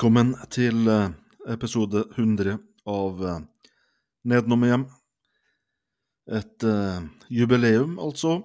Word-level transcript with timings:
Velkommen 0.00 0.30
til 0.48 0.86
eh, 0.88 1.10
episode 1.52 2.06
100 2.16 2.54
av 2.88 3.18
eh, 3.20 3.40
Nedenom 4.32 4.62
hjem. 4.64 4.84
Et 6.38 6.64
uh, 6.64 7.04
jubileum, 7.28 7.98
altså. 8.00 8.38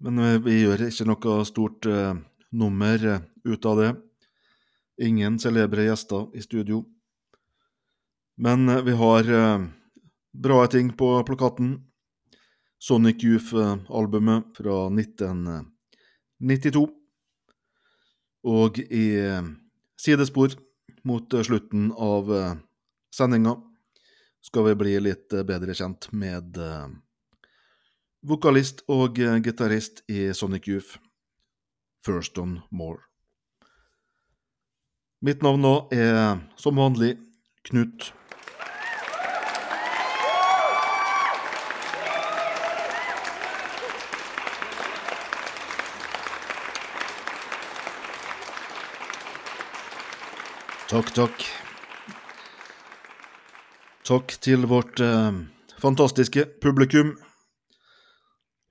Men 0.00 0.22
vi, 0.22 0.30
vi 0.46 0.54
gjør 0.62 0.84
ikke 0.86 1.06
noe 1.10 1.34
stort 1.44 1.88
uh, 1.92 2.16
nummer 2.56 3.04
ut 3.44 3.68
av 3.68 3.82
det. 3.82 3.90
Ingen 5.04 5.36
celebre 5.44 5.84
gjester 5.90 6.32
i 6.32 6.40
studio. 6.46 6.80
Men 8.40 8.64
uh, 8.72 8.80
vi 8.88 8.96
har 8.96 9.28
bra 10.32 10.62
ting 10.72 10.88
på 10.96 11.10
plakaten. 11.28 11.84
Sonic 12.80 13.28
Youth-albumet 13.28 14.56
fra 14.56 14.80
1992. 14.88 16.88
Og 18.56 18.84
i 18.88 19.06
sidespor 20.00 20.54
mot 21.02 21.34
eh, 21.34 21.42
slutten 21.42 21.92
av 21.92 22.32
eh, 22.34 22.54
sendinga 23.14 23.56
skal 24.40 24.68
vi 24.68 24.74
bli 24.74 24.94
litt 25.00 25.32
eh, 25.32 25.44
bedre 25.46 25.74
kjent 25.74 26.08
med 26.12 26.58
vokalist 28.26 28.82
og 28.90 29.20
gitarist 29.44 30.02
i 30.10 30.32
Sonic 30.34 30.66
Youth, 30.66 30.96
Thurston 32.02 32.58
Moore. 32.74 33.04
Mitt 35.22 35.44
navn 35.46 35.62
nå 35.62 35.74
er 35.94 36.40
som 36.58 36.78
vanlig 36.78 37.14
Knut. 37.66 38.12
Takk, 50.86 51.08
takk. 51.16 51.44
Takk 54.06 54.34
til 54.38 54.68
vårt 54.70 55.00
eh, 55.02 55.38
fantastiske 55.82 56.44
publikum. 56.62 57.16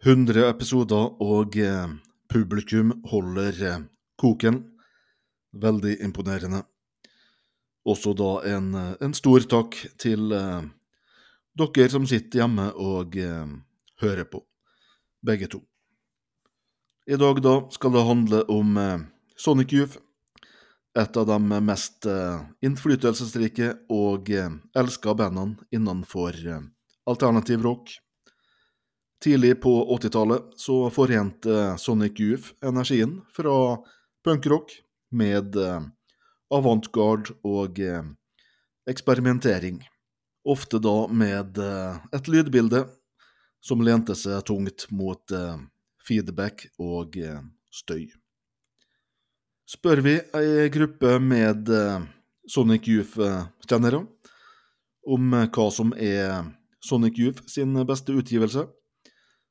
100 0.05 0.45
episoder, 0.47 1.09
og 1.19 1.58
eh, 1.59 1.91
publikum 2.31 2.93
holder 3.11 3.59
eh, 3.67 3.83
koken. 4.16 4.61
Veldig 5.59 5.97
imponerende. 6.08 6.63
Også 7.83 8.16
da 8.16 8.31
en, 8.53 8.71
eh, 8.80 8.95
en 9.03 9.13
stor 9.13 9.43
takk 9.52 9.75
til 9.99 10.31
eh, 10.31 10.71
dere 11.59 11.89
som 11.91 12.08
sitter 12.08 12.45
hjemme 12.45 12.69
og 12.80 13.19
eh, 13.19 13.43
hører 13.99 14.31
på, 14.31 14.39
begge 15.19 15.52
to. 15.52 15.66
I 17.11 17.19
dag 17.19 17.43
da 17.43 17.59
skal 17.75 17.91
det 17.91 18.08
handle 18.08 18.45
om 18.49 18.80
Sonic 19.38 19.75
Youth, 19.75 19.99
et 20.95 21.17
av 21.17 21.27
de 21.27 21.59
mest 21.61 22.05
eh, 22.07 22.43
innflytelsesrike 22.63 23.71
og 23.91 24.31
eh, 24.31 24.51
elska 24.79 25.15
bandene 25.17 25.67
innenfor 25.75 26.37
eh, 26.47 26.63
alternativ 27.09 27.63
rock. 27.65 27.91
Tidlig 29.23 29.57
på 29.63 29.73
80-tallet 29.97 30.55
så 30.59 30.85
forente 30.93 31.75
Sonic 31.81 32.19
Youth 32.21 32.53
energien 32.63 33.19
fra 33.33 33.77
punkrock 34.25 34.73
med 35.15 35.55
avantgarde 36.53 37.33
og 37.47 37.80
eksperimentering. 38.89 39.80
Ofte 40.45 40.81
da 40.83 41.08
med 41.08 41.58
et 41.58 42.30
lydbilde 42.30 42.83
som 43.64 43.81
lente 43.87 44.17
seg 44.20 44.43
tungt 44.45 44.86
mot 44.91 45.33
feedback 46.05 46.67
og 46.77 47.17
støy. 47.73 48.11
Spør 49.65 49.98
vi 50.05 50.11
ei 50.37 50.67
gruppe 50.70 51.15
med 51.17 51.70
eh, 51.73 52.02
Sonic 52.45 52.86
Youth-kjennere 52.86 54.03
om 55.09 55.31
eh, 55.33 55.48
hva 55.49 55.64
som 55.73 55.93
er 55.98 56.52
Sonic 56.86 57.17
Youth 57.17 57.48
sin 57.49 57.73
beste 57.89 58.14
utgivelse, 58.14 58.67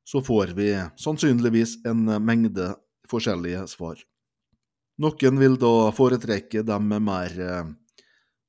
så 0.06 0.20
får 0.22 0.52
vi 0.54 0.68
sannsynligvis 1.02 1.80
en 1.90 2.04
mengde 2.22 2.68
forskjellige 3.10 3.64
svar. 3.72 3.98
Noen 5.02 5.40
vil 5.40 5.58
da 5.58 5.90
foretrekke 5.96 6.62
de 6.62 6.76
mer 6.94 7.34
eh, 7.34 7.72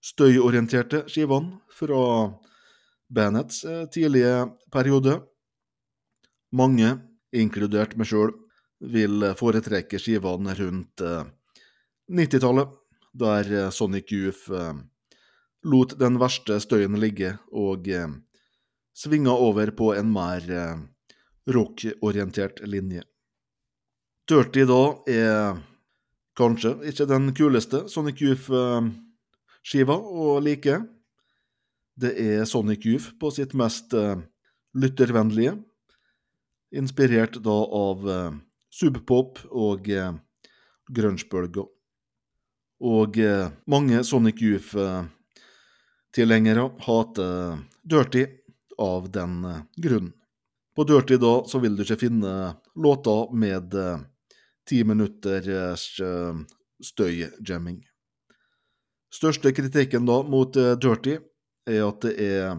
støyorienterte 0.05 1.07
skivene 1.09 1.63
fra 1.73 2.03
bandets 3.09 3.63
tidlige 3.93 4.51
periode. 4.69 5.15
Mange, 6.53 6.93
inkludert 7.33 7.97
meg 7.97 8.11
sjøl, 8.11 8.35
vil 8.85 9.31
foretrekke 9.39 9.97
skivene 9.97 10.53
rundt 10.61 11.01
90-tallet, 12.11 12.69
der 13.13 13.51
eh, 13.51 13.69
Sonic 13.69 14.11
Youth 14.11 14.51
eh, 14.51 14.73
lot 15.65 15.95
den 15.99 16.19
verste 16.21 16.59
støyen 16.61 16.97
ligge 17.01 17.35
og 17.51 17.87
eh, 17.89 18.09
svinga 18.95 19.33
over 19.33 19.71
på 19.75 19.91
en 19.97 20.11
mer 20.13 20.45
rockorientert 21.51 22.61
linje. 22.69 23.01
Dirty 24.29 24.63
da 24.69 24.81
er 25.11 25.57
kanskje 26.39 26.77
ikke 26.89 27.09
den 27.09 27.33
kuleste 27.35 27.83
Sonic 27.91 28.23
Youth-skiva 28.23 29.97
å 29.99 30.37
like. 30.39 30.79
Det 31.99 32.13
er 32.15 32.47
Sonic 32.47 32.87
Youth 32.87 33.11
på 33.19 33.33
sitt 33.35 33.53
mest 33.53 33.93
lyttervennlige, 34.73 35.57
inspirert 36.71 37.37
da 37.43 37.59
av 37.83 38.07
subpop 38.71 39.43
og 39.51 39.91
grungebølga. 40.87 41.67
Og 42.85 43.17
eh, 43.17 43.47
mange 43.65 44.03
Sonic 44.05 44.37
Youth-tilhengere 44.45 46.67
hater 46.85 47.57
Dirty 47.81 48.27
av 48.81 49.11
den 49.11 49.45
eh, 49.45 49.61
grunn. 49.81 50.13
På 50.75 50.83
Dirty 50.83 51.17
da 51.17 51.45
så 51.49 51.59
vil 51.63 51.75
du 51.77 51.83
ikke 51.85 52.03
finne 52.03 52.55
låter 52.77 53.33
med 53.33 53.73
eh, 53.73 53.99
ti 54.69 54.83
minutters 54.83 56.01
støyjamming. 56.81 57.85
Største 59.13 59.51
kritikken 59.55 60.05
da 60.09 60.23
mot 60.25 60.53
Dirty 60.53 61.17
er 61.69 61.83
at 61.85 62.01
det 62.03 62.13
er 62.21 62.57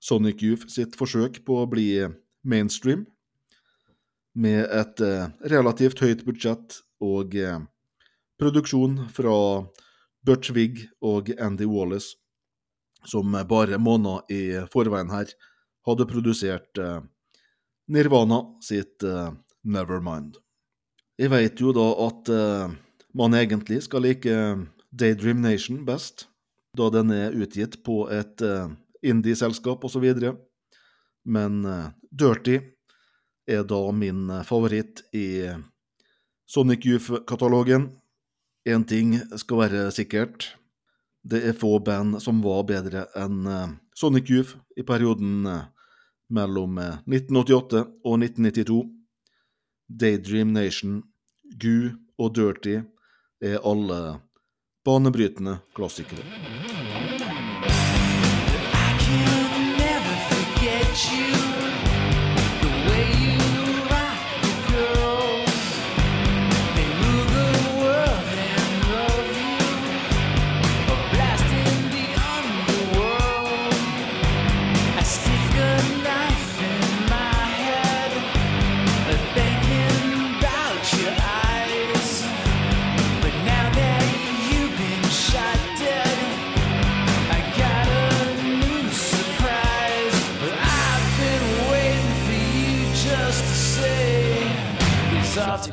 Sonic 0.00 0.42
Youth 0.42 0.68
sitt 0.72 0.96
forsøk 0.96 1.44
på 1.44 1.54
å 1.60 1.66
bli 1.68 2.08
mainstream, 2.48 3.06
med 4.34 4.64
et 4.72 5.00
relativt 5.52 6.00
høyt 6.02 6.24
budsjett 6.26 6.82
og 7.04 7.36
produksjon 8.40 9.08
fra 9.14 9.36
Butch 10.24 10.52
Vig 10.56 10.86
og 11.04 11.30
Andy 11.38 11.66
Wallace, 11.68 12.16
som 13.04 13.34
bare 13.48 13.78
måneder 13.78 14.24
i 14.32 14.42
forveien 14.72 15.12
her 15.12 15.34
hadde 15.84 16.06
produsert 16.08 16.80
eh, 16.80 17.00
Nirvana 17.92 18.40
sitt 18.64 19.04
eh, 19.04 19.32
Nevermind. 19.64 20.38
Jeg 21.20 21.30
vet 21.30 21.60
jo 21.60 21.74
da 21.76 21.86
at 22.06 22.30
eh, 22.32 22.72
man 23.14 23.36
egentlig 23.38 23.82
skal 23.86 24.06
like 24.06 24.38
Daydream 24.94 25.42
Nation 25.44 25.84
best, 25.86 26.26
da 26.74 26.88
den 26.90 27.12
er 27.14 27.36
utgitt 27.38 27.82
på 27.86 28.04
et 28.10 28.42
indie-selskap 29.06 29.84
osv., 29.86 30.08
men 31.24 31.60
Dirty 32.10 32.56
er 33.46 33.62
da 33.70 33.78
min 33.94 34.26
favoritt 34.46 35.04
i 35.14 35.46
Sonic 36.50 36.82
Youth-katalogen. 36.88 37.86
Én 38.64 38.84
ting 38.88 39.18
skal 39.36 39.58
være 39.58 39.90
sikkert. 39.92 40.56
Det 41.24 41.42
er 41.44 41.52
få 41.56 41.78
band 41.84 42.16
som 42.24 42.40
var 42.44 42.62
bedre 42.68 43.04
enn 43.20 43.44
eh, 43.48 43.74
Sonic 43.96 44.30
Youth 44.32 44.56
i 44.76 44.82
perioden 44.82 45.44
eh, 45.48 45.66
mellom 46.32 46.78
eh, 46.80 46.96
1988 47.04 47.84
og 48.04 48.16
1992. 48.24 48.80
Daydream 49.88 50.56
Nation, 50.56 51.02
Goo 51.60 51.92
og 52.16 52.34
Dirty 52.36 52.80
er 53.44 53.60
alle 53.60 54.00
banebrytende 54.84 55.58
klassikere. 55.76 56.24
I 58.64 58.96
can 59.04 59.76
never 59.76 60.16
forget 60.32 61.10
you. 61.12 61.43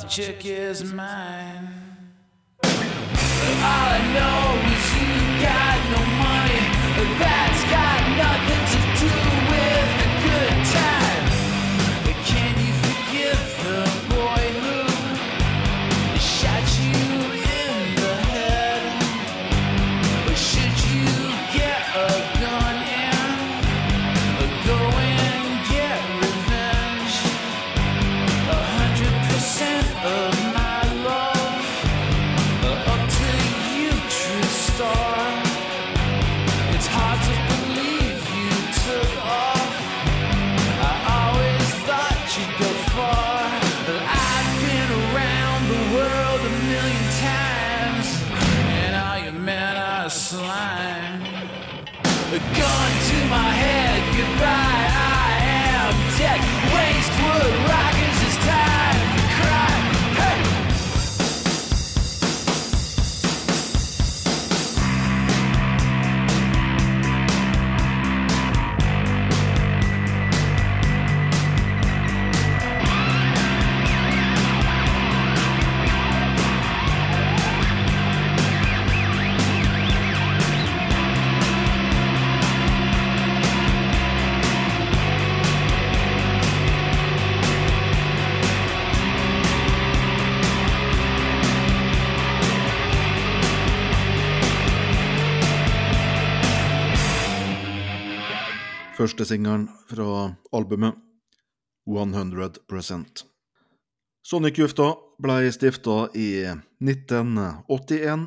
Arctic 0.04 0.26
chick 0.26 0.46
is 0.46 0.84
mine. 0.84 1.70
All 2.64 2.72
I 3.62 4.02
know 4.16 4.42
is 4.74 4.86
you 4.98 5.14
got 5.46 5.78
no 5.94 6.02
money. 6.26 6.62
That's 7.22 7.62
got 7.70 8.02
nothing 8.18 8.61
A 52.54 52.91
Første 99.22 99.36
singelen 99.36 99.68
fra 99.86 100.34
albumet 100.50 100.96
100% 101.86 103.20
Sonic 104.26 104.56
da 104.80 104.88
ble 105.22 105.52
stifta 105.54 105.98
i 106.18 106.42
1981. 106.82 108.24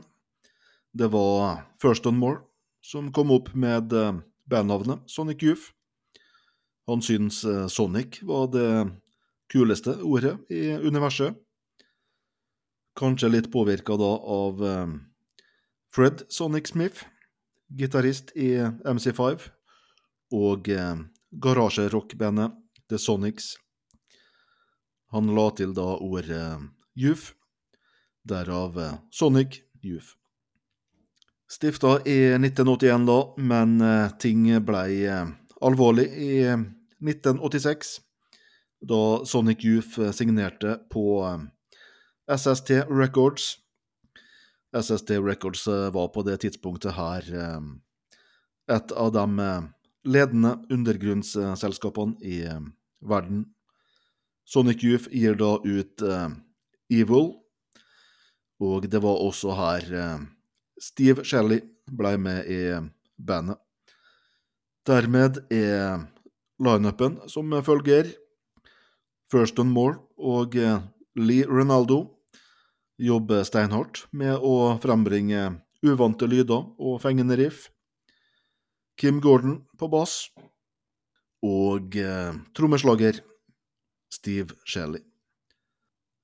Det 0.94 1.08
var 1.11 1.64
First 1.82 2.06
On 2.06 2.14
More 2.14 2.44
som 2.79 3.08
kom 3.11 3.32
opp 3.35 3.50
med 3.58 3.91
eh, 3.91 4.20
bandnavnet 4.46 5.02
Sonic 5.11 5.43
Youth. 5.43 5.73
Han 6.87 7.02
syns 7.02 7.43
eh, 7.43 7.67
Sonic 7.67 8.20
var 8.23 8.46
det 8.55 8.70
kuleste 9.50 9.96
ordet 9.99 10.37
i 10.46 10.76
universet. 10.79 11.35
Kanskje 12.94 13.32
litt 13.35 13.50
påvirka 13.50 13.99
da 13.99 14.12
av 14.38 14.62
eh, 14.62 14.94
Fred 15.91 16.23
Sonic 16.29 16.70
Smith, 16.70 17.02
gitarist 17.67 18.31
i 18.38 18.52
MC5, 18.62 19.50
og 20.34 20.69
eh, 20.69 20.96
garasjerockbandet 21.31 22.54
The 22.90 22.98
Sonics. 22.98 23.54
Han 25.14 25.31
la 25.34 25.46
til 25.54 25.75
da 25.76 25.94
ordet 26.02 26.58
Juf, 26.98 27.32
derav 28.26 28.78
eh, 28.78 28.98
Sonic 29.14 29.62
Juf. 29.82 30.14
Stifta 31.50 32.00
i 32.08 32.34
1981 32.34 33.06
da, 33.06 33.19
men 33.38 33.81
eh, 33.81 34.14
ting 34.19 34.48
blei 34.66 35.04
eh, 35.06 35.28
alvorlig 35.62 36.08
i 36.10 36.32
1986, 36.50 37.98
da 38.84 39.02
Sonic 39.28 39.64
Youth 39.64 40.00
eh, 40.00 40.10
signerte 40.12 40.78
på 40.90 41.22
eh, 41.28 41.44
SST 42.36 42.70
Records. 42.90 43.58
SST 44.75 45.10
Records 45.10 45.66
eh, 45.66 45.90
var 45.94 46.08
på 46.08 46.26
det 46.26 46.40
tidspunktet 46.42 46.96
her 46.98 47.31
eh, 47.31 47.60
et 48.75 48.92
av 48.92 49.12
de 49.12 49.25
eh, 49.46 49.62
ledende 50.05 50.59
undergrunnsselskapene 50.73 52.17
i 52.23 52.43
eh, 52.47 52.61
verden. 53.01 53.45
Sonic 54.45 54.85
Youth 54.85 55.09
gir 55.12 55.37
da 55.41 55.56
ut 55.65 56.05
eh, 56.05 56.29
Evil, 56.93 57.33
og 58.61 58.89
det 58.89 59.01
var 59.03 59.23
også 59.25 59.56
her 59.59 59.93
eh, 60.01 60.25
Steve 60.81 61.25
Shelley 61.25 61.65
ble 61.89 62.17
med 62.21 62.51
i 62.51 62.61
bandet. 63.17 63.61
Dermed 64.85 65.41
er 65.53 66.05
lineupen 66.61 67.23
som 67.31 67.53
følger 67.65 68.11
Thurston 69.33 69.71
Moore 69.73 70.03
og 70.21 70.59
Lee 71.17 71.47
Ronaldo 71.49 72.03
jobber 73.01 73.47
steinhardt 73.49 74.05
med 74.12 74.37
å 74.45 74.75
frembringe 74.83 75.55
uvante 75.85 76.29
lyder 76.29 76.67
og 76.77 77.01
fengende 77.01 77.39
riff. 77.41 77.71
Kim 78.96 79.20
Gordon 79.20 79.58
på 79.79 79.88
bass 79.91 80.29
og 81.44 81.96
eh, 81.99 82.37
trommeslager 82.56 83.19
Steve 84.12 84.56
Shelley. 84.64 85.03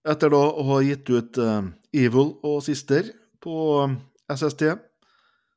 Etter 0.08 0.32
da 0.32 0.40
å 0.48 0.64
ha 0.70 0.78
gitt 0.84 1.10
ut 1.12 1.40
eh, 1.42 1.66
Evil 1.92 2.36
og 2.46 2.62
Sister 2.64 3.10
på 3.42 3.54
eh, 3.82 3.96
SST, 4.32 4.70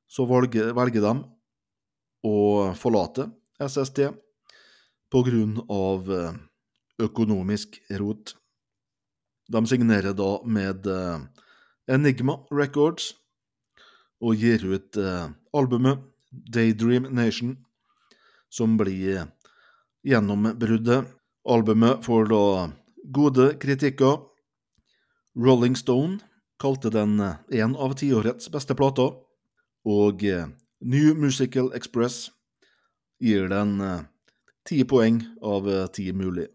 så 0.09 0.25
velger, 0.29 0.73
velger 0.75 1.05
de 1.05 1.13
å 2.27 2.35
forlate 2.79 3.29
SST 3.61 4.07
av 5.13 6.11
eh, 6.11 6.33
økonomisk 7.05 7.77
rot. 8.01 8.33
De 9.53 9.61
signerer 9.69 10.15
da 10.17 10.31
med 10.43 10.87
eh, 10.89 11.21
Enigma 11.93 12.41
Records 12.51 13.13
og 14.23 14.39
gir 14.39 14.61
ut 14.63 14.95
albumet 15.51 15.99
Daydream 16.53 17.07
Nation, 17.13 17.57
som 18.49 18.77
blir 18.77 19.27
gjennombruddet. 20.03 21.05
Albumet 21.49 22.05
får 22.05 22.29
da 22.31 22.43
gode 23.03 23.53
kritikker. 23.59 24.21
Rolling 25.35 25.75
Stone 25.75 26.19
kalte 26.61 26.89
den 26.93 27.17
en 27.51 27.75
av 27.75 27.95
tiårets 27.99 28.51
beste 28.53 28.75
plater, 28.77 29.15
og 29.83 30.23
eh, 30.23 30.47
New 30.83 31.15
Musical 31.19 31.71
Express 31.75 32.29
gir 33.19 33.49
den 33.51 33.79
eh, 33.81 34.05
ti 34.67 34.83
poeng 34.87 35.21
av 35.43 35.67
eh, 35.69 35.87
ti 35.95 36.11
mulig. 36.13 36.47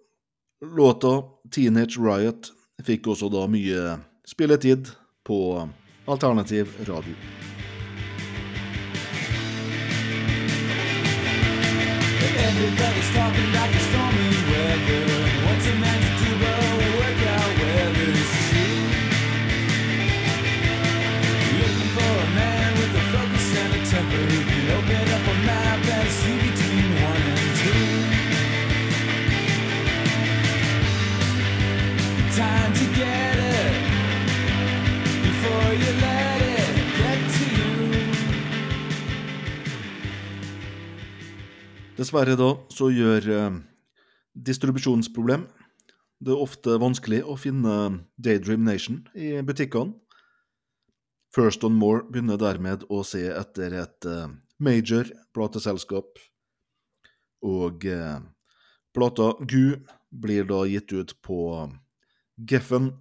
Låta 0.64 1.20
Teenage 1.54 2.00
Riot 2.00 2.52
fikk 2.84 3.10
også 3.12 3.28
da 3.32 3.44
mye 3.50 3.98
spilletid 4.28 4.90
på 5.28 5.40
alternativ 6.08 6.72
radio. 6.88 7.47
Everybody's 12.60 13.14
talking 13.14 13.50
about 13.50 13.70
the 13.70 13.78
stormy 13.78 14.30
weather. 14.50 15.06
What's 15.46 15.66
a 15.68 15.74
man 15.76 16.07
Dessverre 41.98 42.36
da 42.38 42.52
så 42.70 42.92
gjør 42.94 43.24
eh, 43.34 43.54
distribusjonsproblem 44.38 45.48
det 46.22 46.30
er 46.34 46.42
ofte 46.42 46.76
vanskelig 46.82 47.20
å 47.26 47.34
finne 47.38 47.72
Daydream 48.18 48.64
Nation 48.66 49.00
i 49.14 49.36
butikkene. 49.46 49.94
First 51.34 51.62
on 51.66 51.76
More 51.78 52.04
begynner 52.08 52.38
dermed 52.40 52.86
å 52.90 53.04
se 53.06 53.24
etter 53.30 53.74
et 53.82 54.08
eh, 54.08 54.30
major 54.62 55.10
plateselskap, 55.34 56.22
og 57.46 57.86
eh, 57.86 58.18
plata 58.94 59.32
Gu 59.42 59.78
blir 60.10 60.46
da 60.48 60.64
gitt 60.70 60.94
ut 60.94 61.14
på 61.22 61.40
Geffen. 62.50 62.92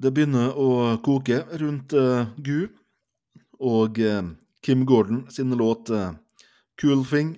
Det 0.00 0.12
begynner 0.16 0.56
å 0.56 0.96
koke 1.04 1.42
rundt 1.60 1.92
Gu, 1.92 2.60
og 3.60 3.98
Kim 4.64 4.84
Gordon 4.88 5.26
sin 5.32 5.52
låt 5.60 5.90
Cool 6.80 7.04
Thing 7.04 7.34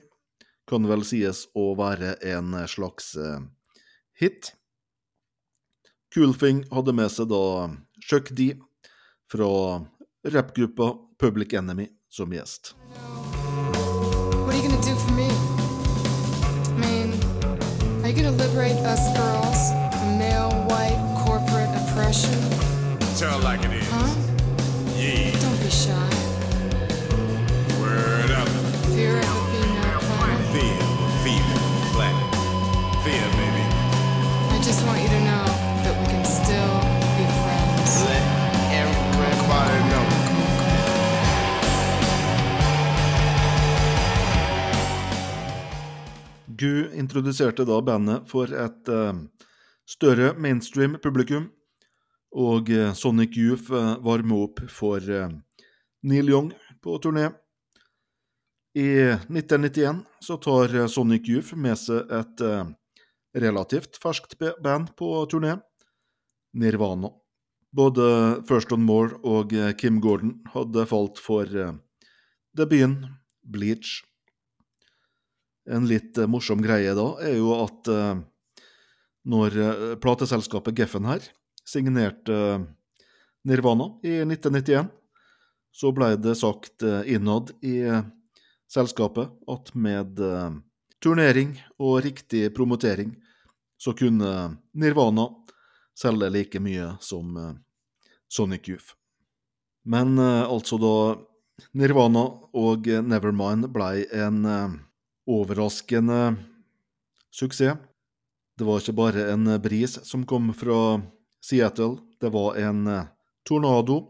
kan 0.68 0.86
vel 0.88 1.04
sies 1.06 1.46
å 1.58 1.72
være 1.78 2.16
en 2.34 2.54
slags 2.70 3.14
eh, 3.16 3.40
hit. 4.20 4.52
Cool 6.14 6.34
Thing 6.36 6.64
hadde 6.72 6.92
med 6.92 7.10
seg 7.12 7.30
da 7.32 7.70
Chuck 8.04 8.30
D 8.36 8.52
fra 9.32 9.48
rappgruppa 10.28 10.92
Public 11.18 11.54
Enemy 11.56 11.88
som 12.12 12.32
gjest. 12.32 12.74
What 12.92 14.54
are 14.54 14.56
you 14.56 14.68
gonna 14.68 14.82
do 14.82 14.94
for 14.94 15.12
me? 15.16 15.28
I 16.68 16.76
mean, 16.76 17.14
are 18.02 18.10
you 18.10 18.16
gonna 18.16 18.36
liberate 18.36 18.76
us 18.84 19.02
girls 19.16 19.70
from 19.96 20.18
male 20.18 20.52
white 20.68 21.00
corporate 21.24 21.72
oppression? 21.80 22.36
Tell 23.16 23.38
like 23.40 23.64
it 23.64 23.72
is. 23.72 23.81
Gu 46.62 46.92
introduserte 46.94 47.64
da 47.66 47.80
bandet 47.82 48.28
for 48.30 48.50
et 48.54 48.88
eh, 48.88 49.16
større 49.88 50.32
mainstream 50.38 50.94
publikum, 51.02 51.48
og 52.38 52.70
eh, 52.70 52.92
Sonic 52.94 53.34
Youth 53.36 53.72
eh, 53.74 53.96
var 54.04 54.22
med 54.22 54.44
opp 54.46 54.62
for 54.70 55.02
Neil 56.06 56.30
Young 56.30 56.52
på 56.82 56.94
turné. 57.02 57.32
I 58.78 58.86
1991 59.26 60.04
så 60.22 60.38
tar 60.40 60.76
Sonic 60.88 61.26
Youth 61.28 61.58
med 61.58 61.76
seg 61.76 62.08
et 62.14 62.40
relativt 63.36 63.98
ferskt 64.00 64.38
band 64.38 64.94
på 64.96 65.10
turné, 65.28 65.58
Nirvana. 66.54 67.10
Både 67.72 68.06
Thurston 68.46 68.86
Moore 68.86 69.18
og 69.24 69.52
eh, 69.56 69.74
Kim 69.74 69.98
Gordon 70.04 70.38
hadde 70.54 70.86
falt 70.86 71.18
for 71.18 71.50
debuten 72.54 73.02
Bleach. 73.42 74.00
En 75.70 75.86
litt 75.86 76.18
eh, 76.18 76.26
morsom 76.26 76.62
greie 76.62 76.94
da 76.96 77.06
er 77.22 77.36
jo 77.38 77.54
at 77.60 77.90
eh, 77.90 78.16
når 79.30 79.58
eh, 79.58 79.84
plateselskapet 80.02 80.78
Geffen 80.78 81.06
her 81.06 81.28
signerte 81.62 82.34
Nirvana 83.46 83.92
i 84.06 84.18
1991, 84.24 84.90
så 85.72 85.92
ble 85.94 86.12
det 86.20 86.34
sagt 86.36 86.82
innad 87.08 87.52
i 87.64 87.78
selskapet 88.70 89.30
at 89.50 89.70
med 89.74 90.20
turnering 91.02 91.54
og 91.80 92.02
riktig 92.04 92.50
promotering 92.54 93.14
så 93.80 93.94
kunne 93.98 94.58
Nirvana 94.78 95.24
selge 95.98 96.28
like 96.34 96.60
mye 96.62 96.92
som 97.02 97.34
Sonic 98.30 98.68
Youth. 98.68 98.94
Men 99.86 100.18
altså 100.20 100.78
da 100.82 100.94
Nirvana 101.78 102.26
og 102.52 102.86
Nevermind 102.86 103.70
blei 103.74 104.04
en 104.12 104.42
overraskende 105.26 106.36
suksess. 107.30 107.78
Det 108.58 108.64
var 108.64 108.80
ikke 108.82 108.94
bare 108.94 109.26
en 109.32 109.48
bris 109.62 109.96
som 110.06 110.26
kom 110.28 110.50
fra 110.54 111.00
Seattle, 111.42 111.98
det 112.20 112.30
var 112.30 112.56
en 112.56 112.86
eh, 112.86 113.06
tornado. 113.48 114.08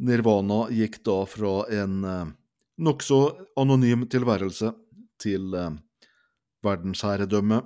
Nirvana 0.00 0.64
gikk 0.72 1.02
da 1.04 1.20
fra 1.28 1.52
en 1.70 2.04
eh, 2.04 2.30
nokså 2.80 3.20
anonym 3.60 4.06
tilværelse 4.10 4.72
til 5.20 5.54
eh, 5.54 5.76
verdensherredømme, 6.64 7.60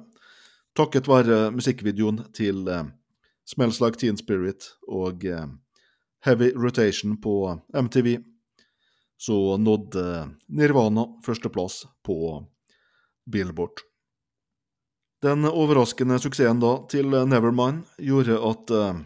takket 0.77 1.09
være 1.09 1.49
musikkvideoen 1.55 2.21
til 2.35 2.69
Smells 3.47 3.81
Like 3.83 3.99
Teen 3.99 4.19
Spirit 4.19 4.69
og 4.87 5.25
Heavy 6.27 6.53
Rotation 6.55 7.17
på 7.23 7.57
MTV, 7.75 8.21
så 9.19 9.57
nådde 9.59 10.05
Nirvana 10.49 11.09
førsteplass 11.27 11.85
på 12.07 12.19
Billboard. 13.31 13.83
Den 15.25 15.47
overraskende 15.49 16.19
suksessen 16.21 16.61
da 16.61 16.75
til 16.93 17.15
Nevermind 17.29 17.87
gjorde 17.97 18.37
at 18.45 18.73
eh, 18.77 18.99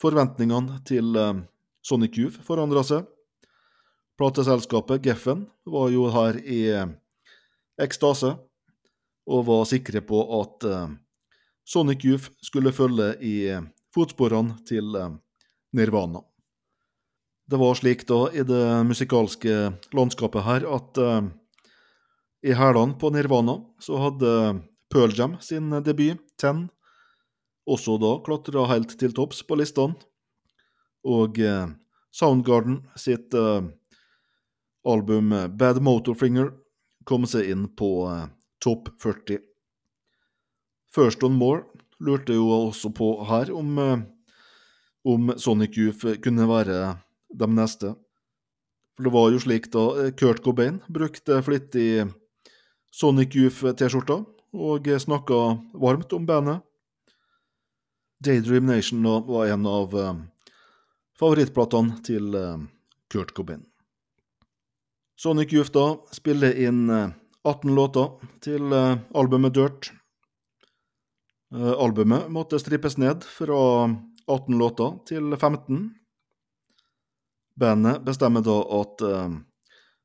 forventningene 0.00 0.78
til 0.88 1.12
eh, 1.18 1.42
Sonic 1.84 2.16
Youth 2.16 2.40
forandra 2.46 2.84
seg. 2.86 3.04
Plateselskapet 4.16 5.04
Geffen 5.04 5.44
var 5.68 5.92
jo 5.92 6.06
her 6.14 6.38
i 6.40 6.62
eh, 6.72 6.88
ekstase 7.82 8.32
og 9.28 9.46
var 9.46 9.68
sikre 9.68 10.00
på 10.06 10.22
at 10.40 10.68
eh, 10.68 10.96
Sonic 11.68 12.04
Youth 12.08 12.32
skulle 12.42 12.72
følge 12.72 13.12
i 13.20 13.36
eh, 13.52 13.68
fotsporene 13.94 14.56
til 14.68 14.96
eh, 14.96 15.12
Nirvana. 15.76 16.24
Det 17.44 17.58
var 17.60 17.76
slik 17.76 18.06
da 18.08 18.24
i 18.32 18.44
det 18.46 18.64
musikalske 18.88 19.72
landskapet 19.92 20.46
her 20.48 20.66
at 20.80 21.00
eh, 21.02 21.22
i 22.42 22.54
hælene 22.58 22.98
på 22.98 23.10
Nirvana 23.14 23.60
så 23.78 23.98
hadde 24.02 24.30
Pearl 24.90 25.14
Jam 25.14 25.36
sin 25.40 25.70
debut, 25.84 26.18
Ten, 26.36 26.66
også 27.66 27.94
da 28.02 28.16
klatra 28.26 28.66
helt 28.72 28.96
til 28.98 29.14
topps 29.14 29.44
på 29.46 29.56
listene. 29.60 29.94
Og 31.06 31.38
eh, 31.38 31.70
Soundgarden 32.12 32.82
sitt 32.98 33.34
eh, 33.34 33.62
album 34.84 35.32
eh, 35.32 35.46
Bad 35.48 35.80
Motorfinger 35.82 36.50
kom 37.06 37.26
seg 37.26 37.50
inn 37.54 37.68
på 37.78 37.88
topp 38.62 38.90
40. 39.02 39.40
First 40.94 41.22
On 41.26 41.34
More 41.34 41.64
lurte 42.02 42.34
jo 42.36 42.50
også 42.50 42.92
på 42.94 43.08
her 43.26 43.50
om, 43.54 43.78
om 45.02 45.32
Sonic 45.38 45.78
Youth 45.78 46.18
kunne 46.22 46.46
være 46.46 46.76
de 47.32 47.48
neste. 47.50 47.94
For 48.94 49.06
det 49.08 49.14
var 49.14 49.30
jo 49.32 49.42
slik 49.42 49.66
da 49.74 50.12
Kurt 50.14 50.44
Cobain 50.44 50.78
brukte 50.86 51.40
flittig 51.42 52.04
Sonic 52.92 53.34
Youth-T-skjorta 53.38 54.18
og 54.52 54.88
snakka 55.00 55.40
varmt 55.80 56.12
om 56.12 56.26
bandet. 56.28 56.60
Daydream 58.22 58.68
Nation 58.68 59.02
var 59.26 59.48
en 59.50 59.66
av 59.66 59.94
eh, 59.98 60.12
favorittplatene 61.18 61.96
til 62.06 62.36
eh, 62.38 62.60
Kurt 63.10 63.32
Cobain. 63.34 63.64
Sonic 65.18 65.54
Youth 65.56 65.72
da 65.74 65.86
spiller 66.14 66.54
inn 66.54 66.84
eh, 66.90 67.08
18 67.48 67.74
låter 67.74 68.12
til 68.44 68.72
eh, 68.76 69.00
albumet 69.18 69.56
Dirt. 69.56 69.90
Eh, 71.54 71.72
albumet 71.72 72.28
måtte 72.30 72.60
strippes 72.62 72.98
ned 73.00 73.24
fra 73.26 73.88
18 74.26 74.58
låter 74.58 75.00
til 75.08 75.34
15. 75.34 75.88
Bandet 77.58 78.04
bestemmer 78.06 78.44
da 78.46 78.60
at 78.78 79.02
eh, 79.08 79.34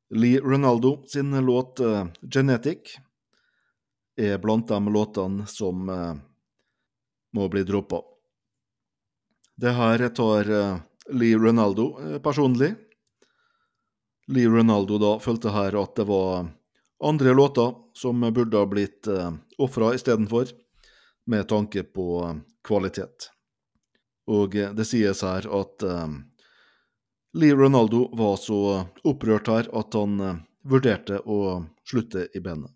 Lee 0.10 0.40
Ronaldo 0.40 1.04
sin 1.06 1.46
låt 1.46 1.80
uh, 1.80 2.08
'Genetic' 2.22 3.00
er 4.16 4.38
blant 4.38 4.68
de 4.68 4.90
låtene 4.90 5.48
som 5.48 5.90
uh, 5.90 6.16
må 7.34 7.48
bli 7.50 7.64
droppa. 7.64 8.02
Det 9.56 9.74
her 9.76 10.08
tar 10.10 10.52
uh, 10.52 10.78
Lee 11.12 11.38
Ronaldo 11.38 12.20
personlig. 12.24 12.76
Lee 14.28 14.48
Ronaldo 14.48 14.98
da 14.98 15.12
følte 15.20 15.52
her 15.52 15.76
at 15.76 15.96
det 15.96 16.08
var 16.08 16.48
andre 17.04 17.34
låter 17.34 17.76
som 17.94 18.22
burde 18.34 18.58
ha 18.58 18.66
blitt 18.66 19.08
uh, 19.08 19.34
ofra 19.60 19.94
istedenfor, 19.96 20.48
med 21.26 21.48
tanke 21.48 21.84
på 21.84 22.24
kvalitet. 22.64 23.28
Og 24.28 24.56
det 24.56 24.86
sies 24.88 25.22
her 25.24 25.44
at 25.52 25.84
Lee 27.34 27.56
Ronaldo 27.56 28.08
var 28.14 28.38
så 28.40 28.60
opprørt 29.04 29.50
her 29.52 29.70
at 29.76 29.98
han 29.98 30.20
eh, 30.24 30.40
vurderte 30.68 31.20
å 31.26 31.66
slutte 31.88 32.28
i 32.34 32.42
bandet. 32.44 32.72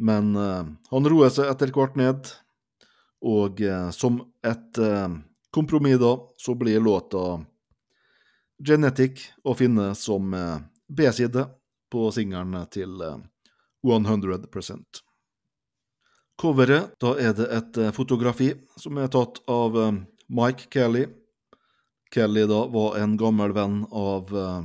Men 0.00 0.36
eh, 0.36 0.64
han 0.90 1.10
roet 1.12 1.36
seg 1.36 1.50
etter 1.52 1.72
hvert 1.74 1.98
ned, 2.00 2.30
og 3.20 3.60
eh, 3.60 3.90
som 3.92 4.22
et 4.46 4.80
kompromiss 5.52 6.00
da, 6.00 6.14
så 6.40 6.54
blir 6.56 6.80
låta 6.80 7.42
Genetic 8.60 9.26
å 9.44 9.54
finne 9.56 9.90
som 9.96 10.30
B-side 10.90 11.44
på 11.90 12.10
singelen 12.14 12.56
til 12.72 13.00
eh, 13.04 13.20
100% 13.86 15.02
Coveret, 16.40 16.94
da 17.00 17.14
er 17.20 17.34
det 17.36 17.46
et 17.52 17.78
fotografi 17.92 18.54
som 18.80 18.96
er 18.96 19.10
tatt 19.12 19.42
av 19.48 19.76
Mike 20.32 20.70
Kelly. 20.72 21.02
Kelly 22.10 22.46
da 22.50 22.64
var 22.66 22.98
en 22.98 23.16
gammel 23.16 23.52
venn 23.54 23.84
av 23.90 24.30
eh, 24.36 24.62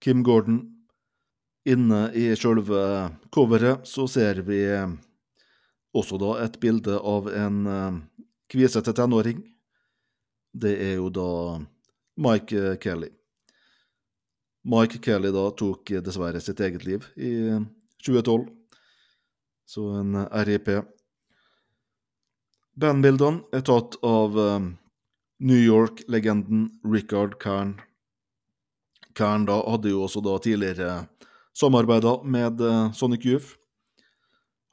Kim 0.00 0.22
Gordon. 0.22 0.60
Inne 1.66 2.10
i 2.14 2.28
sjølve 2.38 2.82
coveret 3.34 3.88
så 3.88 4.06
ser 4.10 4.42
vi 4.46 4.60
eh, 4.68 4.90
også 5.96 6.18
da 6.20 6.34
et 6.44 6.58
bilde 6.60 6.98
av 7.00 7.30
en 7.32 7.62
eh, 7.66 8.00
kvisete 8.52 8.92
tenåring. 8.96 9.40
Det 10.52 10.74
er 10.88 10.98
jo 11.00 11.08
da 11.12 11.30
Mike 12.22 12.60
eh, 12.72 12.76
Kelly. 12.82 13.10
Mike 14.66 15.00
Kelly 15.02 15.30
da 15.32 15.48
tok 15.56 15.94
dessverre 16.02 16.40
sitt 16.42 16.60
eget 16.60 16.84
liv 16.84 17.04
i 17.16 17.32
2012, 18.02 18.48
så 19.66 19.84
en 20.00 20.16
RIP. 20.46 20.72
Bandbildene 22.76 23.46
er 23.56 23.62
tatt 23.64 23.96
av 24.04 24.36
eh, 24.42 24.66
New 25.38 25.58
York-legenden 25.58 26.80
Richard 26.84 27.38
Kern. 27.38 27.80
Kern 29.14 29.44
da 29.46 29.58
hadde 29.68 29.92
jo 29.92 30.04
også 30.06 30.22
da 30.24 30.36
tidligere 30.40 31.06
samarbeida 31.56 32.22
med 32.24 32.60
eh, 32.60 32.92
Sonic 32.92 33.24
Youth. 33.24 33.56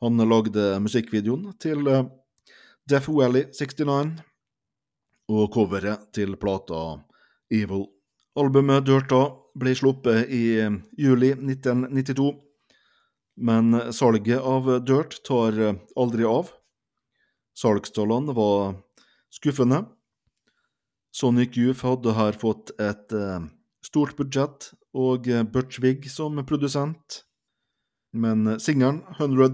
Han 0.04 0.20
lagde 0.30 0.80
musikkvideoen 0.84 1.52
til 1.60 1.88
eh, 1.88 2.06
Death 2.88 3.12
Valley 3.12 3.50
69 3.52 4.22
og 5.32 5.52
coveret 5.52 6.08
til 6.16 6.38
plata 6.40 7.00
Evil. 7.52 7.90
Albumet 8.40 8.86
Dirt 8.88 9.12
da 9.12 9.26
ble 9.60 9.76
sluppet 9.76 10.32
i 10.32 10.44
eh, 10.64 10.78
juli 11.00 11.34
1992, 11.36 12.30
men 13.44 13.76
salget 13.92 14.40
av 14.40 14.70
Dirt 14.88 15.20
tar 15.28 15.60
aldri 16.00 16.24
av. 16.28 16.54
Salgstallene 17.58 18.36
var 18.38 18.78
skuffende. 19.34 19.84
Sonic 21.14 21.58
Youth 21.58 21.84
hadde 21.86 22.16
her 22.18 22.34
fått 22.34 22.72
et 22.82 23.14
eh, 23.14 23.44
stort 23.86 24.16
budsjett 24.18 24.72
og 24.98 25.28
eh, 25.30 25.44
Butch 25.46 25.78
Vig 25.84 26.08
som 26.10 26.40
produsent, 26.42 27.20
men 28.18 28.48
eh, 28.50 28.58
singelen 28.58 29.04
100 29.20 29.54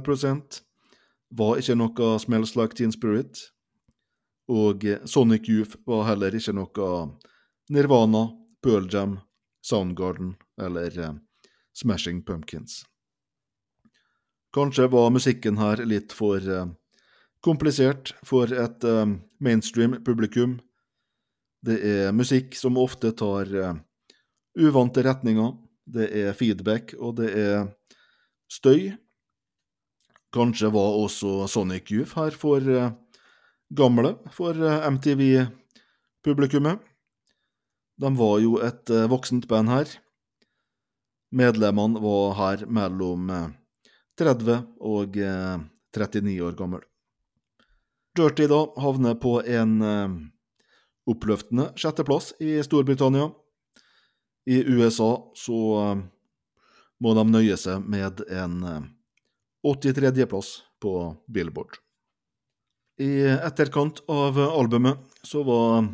var 1.35 1.59
ikke 1.59 1.75
noe 1.75 2.13
Smells 2.23 2.55
Like 2.55 2.79
Teen 2.79 2.95
Spirit, 2.95 3.49
og 4.47 4.85
Sonic 5.05 5.49
Youth 5.51 5.75
var 5.85 6.07
heller 6.07 6.33
ikke 6.33 6.55
noe 6.55 6.87
Nirvana, 7.69 8.23
Pearl 8.63 8.87
Jam, 8.89 9.19
Soundgarden 9.61 10.37
eller 10.57 11.19
Smashing 11.75 12.23
Pumpkins. 12.25 12.85
Kanskje 14.55 14.87
var 14.89 15.11
musikken 15.13 15.59
her 15.59 15.83
litt 15.85 16.15
for 16.15 16.41
komplisert 17.45 18.15
for 18.25 18.49
et 18.49 18.89
mainstream 19.37 19.99
publikum. 20.01 20.57
Det 21.65 21.77
er 21.83 22.15
musikk 22.15 22.55
som 22.55 22.79
ofte 22.79 23.11
tar 23.17 23.51
eh, 23.51 23.75
uvante 24.59 25.03
retninger. 25.03 25.53
Det 25.89 26.07
er 26.15 26.37
feedback, 26.37 26.93
og 26.99 27.17
det 27.19 27.29
er 27.35 27.69
støy. 28.51 28.91
Kanskje 30.33 30.69
var 30.71 30.99
også 31.01 31.47
Sonic 31.49 31.89
Youth 31.91 32.15
her 32.19 32.35
for 32.37 32.63
eh, 32.63 32.91
gamle 33.75 34.15
for 34.35 34.55
eh, 34.55 34.85
MTV-publikummet. 34.91 36.85
De 37.99 38.13
var 38.15 38.37
jo 38.39 38.59
et 38.63 38.93
voksent 39.11 39.49
band 39.49 39.73
her. 39.73 39.97
Medlemmene 41.29 42.01
var 42.01 42.33
her 42.39 42.65
mellom 42.65 43.29
eh, 43.29 43.49
30 44.17 44.63
og 44.81 45.17
eh, 45.21 45.59
39 45.95 46.39
år 46.47 46.55
gammel. 46.57 46.81
Dirty 48.17 48.47
da 48.49 48.63
havner 48.81 49.15
på 49.21 49.37
en 49.45 49.75
oppløftende 51.09 51.69
sjetteplass 51.79 52.33
i 52.43 52.57
Storbritannia. 52.65 53.29
I 54.49 54.61
USA 54.65 55.11
så 55.37 55.59
eh, 55.81 56.01
må 57.03 57.13
de 57.17 57.25
nøye 57.27 57.57
seg 57.59 57.85
med 57.85 58.23
en 58.29 58.57
eh, 58.65 58.87
83.-plass 59.67 60.55
på 60.79 60.93
Billboard. 61.27 61.79
I 62.99 63.29
etterkant 63.31 64.01
av 64.11 64.39
albumet 64.39 64.99
så 65.23 65.43
var 65.47 65.87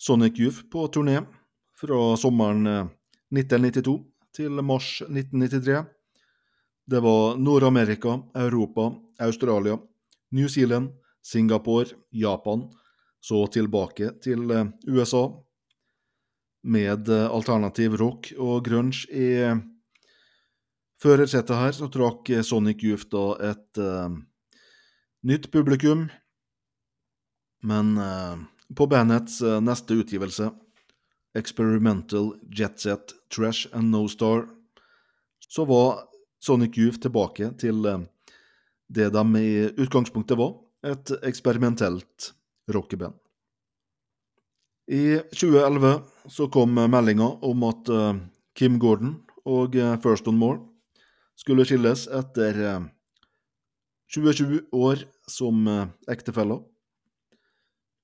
Sonic 0.00 0.40
Youth 0.40 0.66
på 0.72 0.86
turné 0.92 1.22
fra 1.78 2.00
sommeren 2.20 2.66
eh, 2.66 2.92
1992 3.34 3.98
til 4.34 4.62
mars 4.66 4.98
1993. 5.06 5.84
Det 6.84 7.00
var 7.00 7.38
Nord-Amerika, 7.40 8.18
Europa, 8.36 8.90
Australia, 9.24 9.78
New 10.30 10.48
Zealand, 10.48 10.90
Singapore, 11.22 11.96
Japan, 12.10 12.66
så 13.24 13.44
tilbake 13.52 14.12
til 14.24 14.50
eh, 14.52 14.68
USA. 14.88 15.26
Med 16.64 17.08
eh, 17.08 17.28
alternativ 17.28 17.96
rock 18.00 18.32
og 18.38 18.64
grunge 18.66 19.06
i 19.12 19.28
førersetet 21.00 21.56
her, 21.56 21.72
så 21.76 21.88
trakk 21.92 22.30
eh, 22.32 22.44
Sonic 22.44 22.84
Youth 22.84 23.08
da 23.12 23.24
et 23.52 23.80
uh, 23.80 24.12
nytt 25.24 25.50
publikum. 25.52 26.08
Men 27.64 27.96
uh, 27.96 28.36
på 28.76 28.88
bandets 28.92 29.40
uh, 29.44 29.60
neste 29.64 29.96
utgivelse, 30.00 30.50
Experimental 31.34 32.34
Jetset 32.54 33.16
Trash 33.32 33.66
and 33.72 33.90
No 33.90 34.06
Star, 34.08 34.46
så 35.48 35.64
var 35.64 36.04
Sonic 36.44 36.78
Youth 36.78 37.00
tilbake 37.00 37.50
til 37.58 37.86
eh, 37.88 38.04
det 38.92 39.10
de 39.14 39.24
i 39.40 39.52
utgangspunktet 39.80 40.38
var, 40.38 40.58
et 40.84 41.12
eksperimentelt 41.24 42.34
rockeband. 42.72 43.14
I 44.92 45.18
2011 45.32 45.94
så 46.28 46.48
kom 46.52 46.74
meldinga 46.76 47.28
om 47.44 47.62
at 47.68 47.88
eh, 47.88 48.16
Kim 48.54 48.78
Gordon 48.78 49.22
og 49.44 49.76
First 50.04 50.28
On 50.28 50.36
Moore 50.36 50.60
skulle 51.40 51.64
skilles 51.68 52.04
etter 52.12 52.60
eh, 52.60 52.84
27 54.14 54.60
år 54.72 55.04
som 55.30 55.66
eh, 55.68 55.86
ektefeller. 56.12 56.60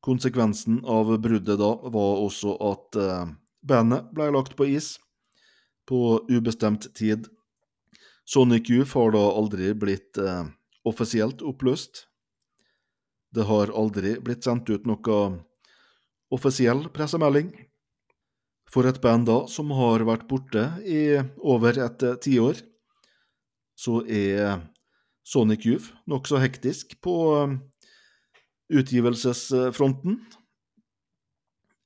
Konsekvensen 0.00 0.80
av 0.88 1.12
bruddet 1.20 1.60
da 1.60 1.70
var 1.92 2.22
også 2.24 2.56
at 2.70 2.98
eh, 2.98 3.26
bandet 3.62 4.08
ble 4.16 4.30
lagt 4.34 4.56
på 4.58 4.66
is 4.66 4.94
på 5.88 6.20
ubestemt 6.30 6.88
tid. 6.96 7.28
Sonic 8.24 8.70
Youth 8.70 8.96
har 8.96 9.12
da 9.14 9.22
aldri 9.36 9.72
blitt 9.74 10.18
eh, 10.18 10.46
offisielt 10.88 11.44
oppløst. 11.46 12.06
Det 13.30 13.46
har 13.46 13.70
aldri 13.76 14.16
blitt 14.22 14.44
sendt 14.46 14.70
ut 14.70 14.86
noe 14.88 15.18
offisiell 16.34 16.88
pressemelding. 16.94 17.50
For 18.70 18.86
et 18.86 19.00
band 19.02 19.26
da 19.26 19.44
som 19.50 19.72
har 19.74 20.04
vært 20.06 20.28
borte 20.30 20.62
i 20.86 21.18
over 21.42 21.78
et 21.86 22.04
eh, 22.06 22.18
tiår, 22.22 22.60
så 23.74 24.00
er 24.06 24.60
Sonic 25.26 25.66
Youth 25.66 25.90
nokså 26.10 26.38
hektisk 26.42 26.94
på 27.02 27.16
eh, 27.34 27.56
utgivelsesfronten. 28.78 30.20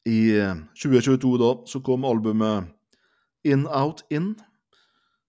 I 0.04 0.20
eh, 0.36 0.60
2022 0.76 1.36
da 1.40 1.50
så 1.70 1.80
kom 1.84 2.04
albumet 2.04 2.68
In 3.48 3.64
Out 3.68 4.04
In, 4.12 4.34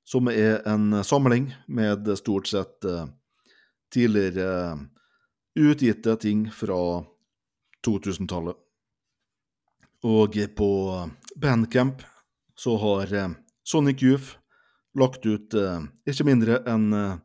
som 0.04 0.28
er 0.32 0.60
en 0.68 1.04
samling 1.04 1.54
med 1.68 2.12
stort 2.20 2.52
sett 2.52 2.84
eh, 2.84 3.08
tidligere 3.96 4.52
eh, 4.74 4.84
utgitte 5.56 6.16
ting 6.20 6.48
fra 6.52 7.04
2000-tallet. 7.88 8.56
Og 10.06 10.38
på 10.56 10.70
Bandcamp 11.42 12.04
så 12.56 12.78
har 12.78 13.14
eh, 13.14 13.30
Sonic 13.64 14.04
Youth 14.04 14.38
lagt 15.00 15.26
ut 15.26 15.54
eh, 15.54 15.82
ikke 16.08 16.28
mindre 16.28 16.60
enn 16.70 16.94
eh, 16.94 17.16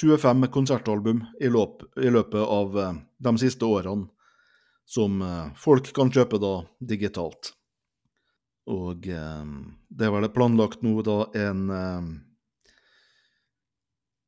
25 0.00 0.48
konsertalbum 0.50 1.22
i, 1.40 1.48
løp, 1.48 1.84
i 2.02 2.10
løpet 2.10 2.42
av 2.42 2.78
eh, 2.78 2.94
de 3.18 3.34
siste 3.38 3.64
årene, 3.64 4.08
som 4.84 5.22
eh, 5.22 5.52
folk 5.56 5.92
kan 5.96 6.10
kjøpe 6.12 6.40
da 6.42 6.56
digitalt. 6.80 7.54
Og 8.70 9.06
eh, 9.06 9.44
det 9.88 10.08
er 10.08 10.14
vel 10.16 10.30
planlagt 10.34 10.82
nå 10.82 10.98
da 11.06 11.20
en 11.38 11.66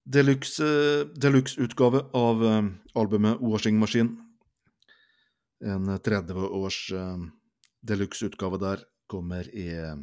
eh, 0.07 0.13
deluxe- 0.13 1.05
deluxe-utgave 1.15 2.05
av 2.15 2.45
eh, 2.45 2.63
albumet 2.95 3.39
Washing 3.41 3.79
Machine. 3.79 4.17
En 5.65 5.87
30-års 5.99 6.93
eh, 6.93 7.17
deluxe-utgave 7.83 8.59
der 8.59 8.85
kommer 9.09 9.49
i 9.55 9.69
eh, 9.75 9.97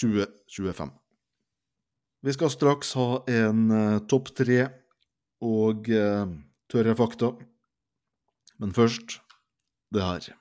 2025. 0.00 0.90
Vi 2.22 2.32
skal 2.34 2.50
straks 2.50 2.94
ha 2.98 3.22
en 3.30 3.70
eh, 3.70 3.98
topp 4.10 4.32
tre 4.34 4.68
og 5.40 5.88
eh, 5.88 6.26
tørre 6.68 6.96
fakta. 6.98 7.32
Men 8.58 8.72
først 8.74 9.20
det 9.94 10.02
her. 10.02 10.32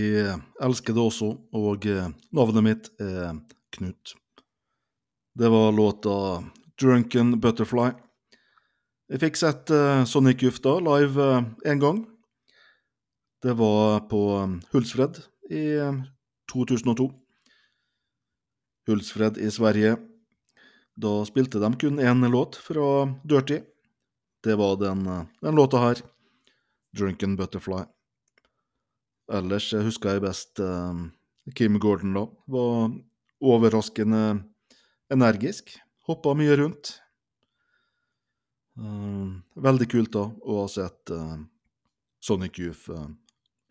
Jeg 0.00 0.38
elsker 0.64 0.96
det 0.96 1.02
også, 1.02 1.34
og 1.52 1.86
eh, 1.88 2.08
navnet 2.32 2.64
mitt 2.64 2.88
er 3.02 3.36
Knut. 3.74 4.14
Det 5.36 5.48
var 5.52 5.72
låta 5.72 6.42
'Drunken 6.80 7.40
Butterfly'. 7.40 7.92
Jeg 9.10 9.20
fikk 9.20 9.36
sett 9.36 9.70
eh, 9.70 10.04
Sonic 10.04 10.42
Jufta 10.42 10.78
live 10.80 11.26
én 11.66 11.82
gang. 11.82 12.04
Det 13.42 13.54
var 13.58 14.06
på 14.10 14.20
Hulsfred 14.72 15.20
i 15.50 15.64
eh, 15.76 16.00
2002. 16.52 17.10
Hulsfred 18.88 19.38
i 19.38 19.50
Sverige. 19.50 19.96
Da 20.96 21.12
spilte 21.28 21.60
de 21.60 21.72
kun 21.76 22.00
én 22.00 22.26
låt 22.30 22.56
fra 22.56 23.06
Dirty. 23.24 23.60
Det 24.44 24.56
var 24.56 24.76
den, 24.80 25.06
eh, 25.06 25.24
den 25.42 25.54
låta 25.54 25.78
her, 25.78 26.02
'Drunken 26.96 27.36
Butterfly'. 27.36 27.86
Ellers 29.30 29.70
eh, 29.74 29.84
husker 29.86 30.16
jeg 30.16 30.24
best 30.24 30.60
eh, 30.62 31.04
Kim 31.56 31.78
Gordon 31.82 32.16
da. 32.16 32.24
Var 32.50 32.96
overraskende 33.40 34.24
energisk. 35.12 35.72
Hoppa 36.08 36.34
mye 36.38 36.56
rundt. 36.58 36.96
Eh, 38.80 39.32
veldig 39.68 39.88
kult 39.92 40.14
da 40.16 40.26
å 40.26 40.62
ha 40.62 40.68
sett 40.70 41.14
eh, 41.14 41.36
Sonic 42.20 42.58
Youth 42.62 42.90
eh, 42.94 43.10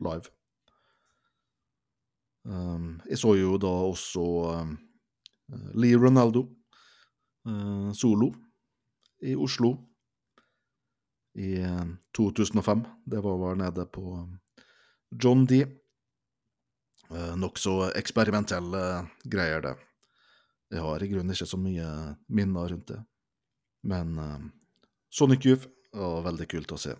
live. 0.08 0.32
Eh, 2.48 2.88
jeg 3.12 3.22
så 3.24 3.36
jo 3.40 3.58
da 3.62 3.74
også 3.90 4.28
Lee 5.74 5.98
Ronaldo 5.98 6.44
solo 7.98 8.28
i 9.26 9.32
Oslo 9.34 9.72
i 11.40 11.56
eh, 11.62 11.86
2005. 12.18 12.86
Det 13.06 13.22
var 13.24 13.38
vel 13.42 13.58
nede 13.58 13.86
på 13.86 14.28
John 15.12 15.46
D. 15.50 15.64
Eh, 17.10 17.36
Nokså 17.38 17.92
eksperimentelle 17.98 18.84
greier, 19.26 19.62
det. 19.62 19.76
Jeg 20.70 20.86
har 20.86 21.02
i 21.02 21.10
grunnen 21.10 21.34
ikke 21.34 21.50
så 21.50 21.58
mye 21.58 21.90
minner 22.30 22.70
rundt 22.74 22.92
det. 22.92 23.00
Men 23.90 24.18
eh, 24.22 24.40
Sonic 25.10 25.46
Youth 25.46 25.70
var 25.96 26.26
veldig 26.28 26.50
kult 26.52 26.76
å 26.76 26.82
se. 26.82 26.94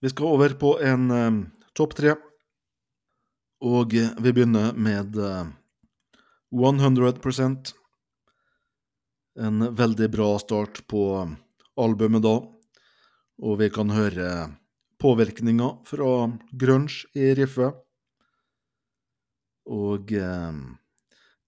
Vi 0.00 0.10
skal 0.12 0.26
over 0.36 0.54
på 0.60 0.76
en 0.84 1.10
eh, 1.10 1.40
topp 1.74 1.96
tre. 1.98 2.14
Og 3.66 3.94
eh, 3.96 4.12
vi 4.22 4.32
begynner 4.32 4.76
med 4.76 5.16
eh, 5.16 5.48
100% 6.52 7.72
En 9.36 9.74
veldig 9.76 10.06
bra 10.08 10.38
start 10.38 10.86
på 10.88 11.00
albumet 11.76 12.22
da. 12.24 12.36
Og 13.42 13.58
vi 13.60 13.68
kan 13.68 13.90
høre 13.92 14.28
påvirkninga 15.02 15.70
fra 15.84 16.38
grunge 16.52 17.06
i 17.14 17.34
riffet. 17.34 17.74
Og 19.66 20.12
eh, 20.12 20.58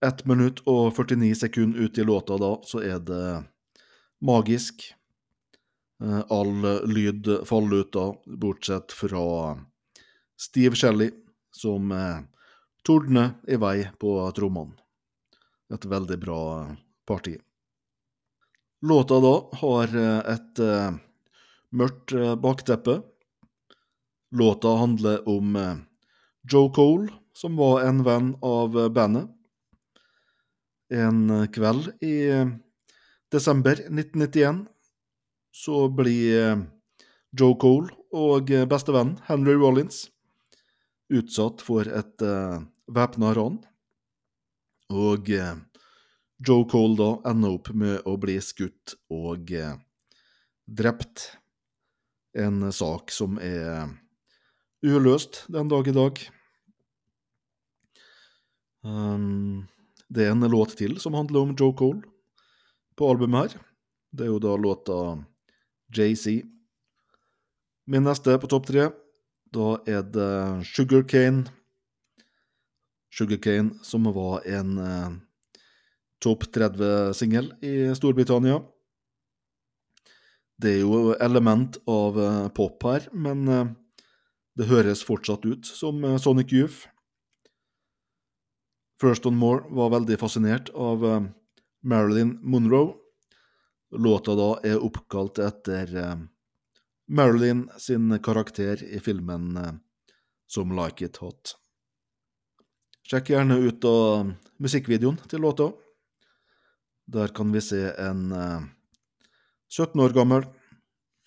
1 0.07 0.25
minutt 0.31 0.63
og 0.67 0.93
49 0.97 1.35
sekunder 1.45 1.87
ut 1.87 1.99
i 1.99 2.07
låta 2.07 2.39
da, 2.39 2.53
så 2.67 2.83
er 2.83 3.03
det 3.03 3.25
magisk. 4.25 4.89
Eh, 6.03 6.23
all 6.31 6.55
lyd 6.91 7.31
faller 7.47 7.85
ut 7.85 7.93
da, 7.95 8.09
bortsett 8.27 8.95
fra 8.95 9.25
Steve 10.39 10.79
Shelley, 10.79 11.13
som 11.55 11.93
eh, 11.95 12.21
tordner 12.87 13.37
i 13.49 13.59
vei 13.61 13.89
på 13.99 14.19
trommene. 14.35 14.75
Et 15.75 15.85
veldig 15.85 16.17
bra 16.19 16.41
parti. 17.07 17.37
Låta 18.81 19.21
da 19.21 19.35
har 19.53 19.97
eh, 19.97 20.19
et 20.35 20.61
eh, 20.63 20.99
mørkt 21.75 22.13
eh, 22.15 22.35
bakteppe. 22.39 23.01
Låta 24.31 24.69
handler 24.69 25.29
om 25.29 25.57
eh, 25.57 25.77
Joe 26.53 26.73
Cole, 26.75 27.09
som 27.33 27.57
var 27.57 27.81
en 27.81 28.03
venn 28.05 28.37
av 28.43 28.79
eh, 28.79 28.89
bandet. 28.89 29.29
En 30.93 31.49
kveld 31.53 31.93
i 32.05 32.29
eh, 32.29 32.49
desember 33.33 33.73
1991 33.73 34.67
så 35.53 35.89
blir 35.89 36.61
Joe 37.41 37.57
Cole 37.61 37.89
og 38.13 38.53
bestevennen 38.71 39.19
Henry 39.27 39.57
Rollins 39.57 40.07
utsatt 41.13 41.65
for 41.65 41.89
et 41.89 42.23
uh, 42.25 42.61
væpna 42.93 43.33
ran. 43.37 43.57
Og 44.93 45.29
Joe 46.47 46.67
Cole 46.71 46.97
da 47.01 47.09
ender 47.33 47.57
opp 47.57 47.73
med 47.75 48.07
å 48.09 48.15
bli 48.21 48.37
skutt 48.45 48.95
og 49.13 49.51
drept. 50.69 51.25
En 52.39 52.69
sak 52.73 53.13
som 53.13 53.41
er 53.43 53.89
uløst 54.85 55.45
den 55.51 55.71
dag 55.71 55.89
i 55.89 55.95
dag. 55.95 56.21
Um, 58.87 59.67
det 60.09 60.27
er 60.27 60.33
en 60.33 60.47
låt 60.49 60.77
til 60.79 60.97
som 61.03 61.17
handler 61.19 61.43
om 61.43 61.57
Joe 61.59 61.75
Cole 61.77 62.03
på 62.97 63.11
albumet 63.11 63.53
her. 63.55 63.67
Det 64.15 64.27
er 64.27 64.33
jo 64.33 64.41
da 64.43 64.55
låta 64.57 64.99
JC. 65.93 66.43
Min 67.89 68.05
neste 68.05 68.37
på 68.41 68.49
topp 68.51 68.69
tre, 68.69 68.91
da 69.53 69.77
er 69.89 70.03
det 70.05 70.33
Sugarcane. 70.69 71.47
Sugarcane, 73.13 73.79
som 73.83 74.05
var 74.13 74.45
en 74.47 74.79
eh, 74.79 75.13
topp 76.21 76.45
30-singel 76.53 77.55
i 77.65 77.75
Storbritannia. 77.97 78.61
Det 80.59 80.75
er 80.75 80.83
jo 80.83 81.15
element 81.17 81.79
av 81.89 82.19
eh, 82.21 82.49
pop 82.55 82.85
her, 82.85 83.09
men 83.13 83.49
eh, 83.49 83.71
det 84.59 84.69
høres 84.71 85.05
fortsatt 85.07 85.47
ut 85.47 85.67
som 85.67 86.03
eh, 86.05 86.19
Sonic 86.19 86.53
Youth. 86.53 86.89
First 88.99 89.27
On 89.31 89.37
More 89.39 89.69
var 89.71 89.93
veldig 89.95 90.19
fascinert 90.19 90.73
av 90.75 91.05
eh, 91.07 91.29
Marilyn 91.87 92.39
Monroe. 92.43 92.97
Låta 93.95 94.35
da 94.37 94.51
er 94.67 94.83
oppkalt 94.85 95.39
etter 95.41 95.95
eh, 95.95 96.17
Marilyn 97.09 97.69
sin 97.81 98.11
karakter 98.21 98.83
i 98.85 98.99
filmen 99.01 99.55
som 100.45 100.75
Like 100.77 101.07
It 101.07 101.17
Hot. 101.23 101.55
Sjekk 103.09 103.31
gjerne 103.33 103.57
ut 103.65 103.85
av 103.89 104.35
musikkvideoen 104.61 105.17
til 105.31 105.41
låta. 105.41 105.71
Der 107.09 107.33
kan 107.33 107.49
vi 107.55 107.63
se 107.65 107.87
en 107.97 108.33
eh, 108.37 108.67
17 109.73 110.01
år 110.05 110.13
gammel 110.13 110.45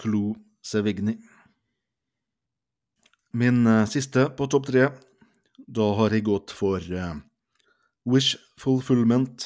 Clo 0.02 0.36
Sevigny. 0.62 1.16
Min 3.34 3.68
eh, 3.68 3.86
siste 3.86 4.26
på 4.36 4.48
topp 4.48 4.66
tre, 4.68 4.90
da 5.56 5.86
har 5.96 6.12
jeg 6.12 6.26
gått 6.28 6.52
for 6.52 6.84
uh, 6.84 7.14
Wish 8.04 8.36
Fulfillment, 8.60 9.46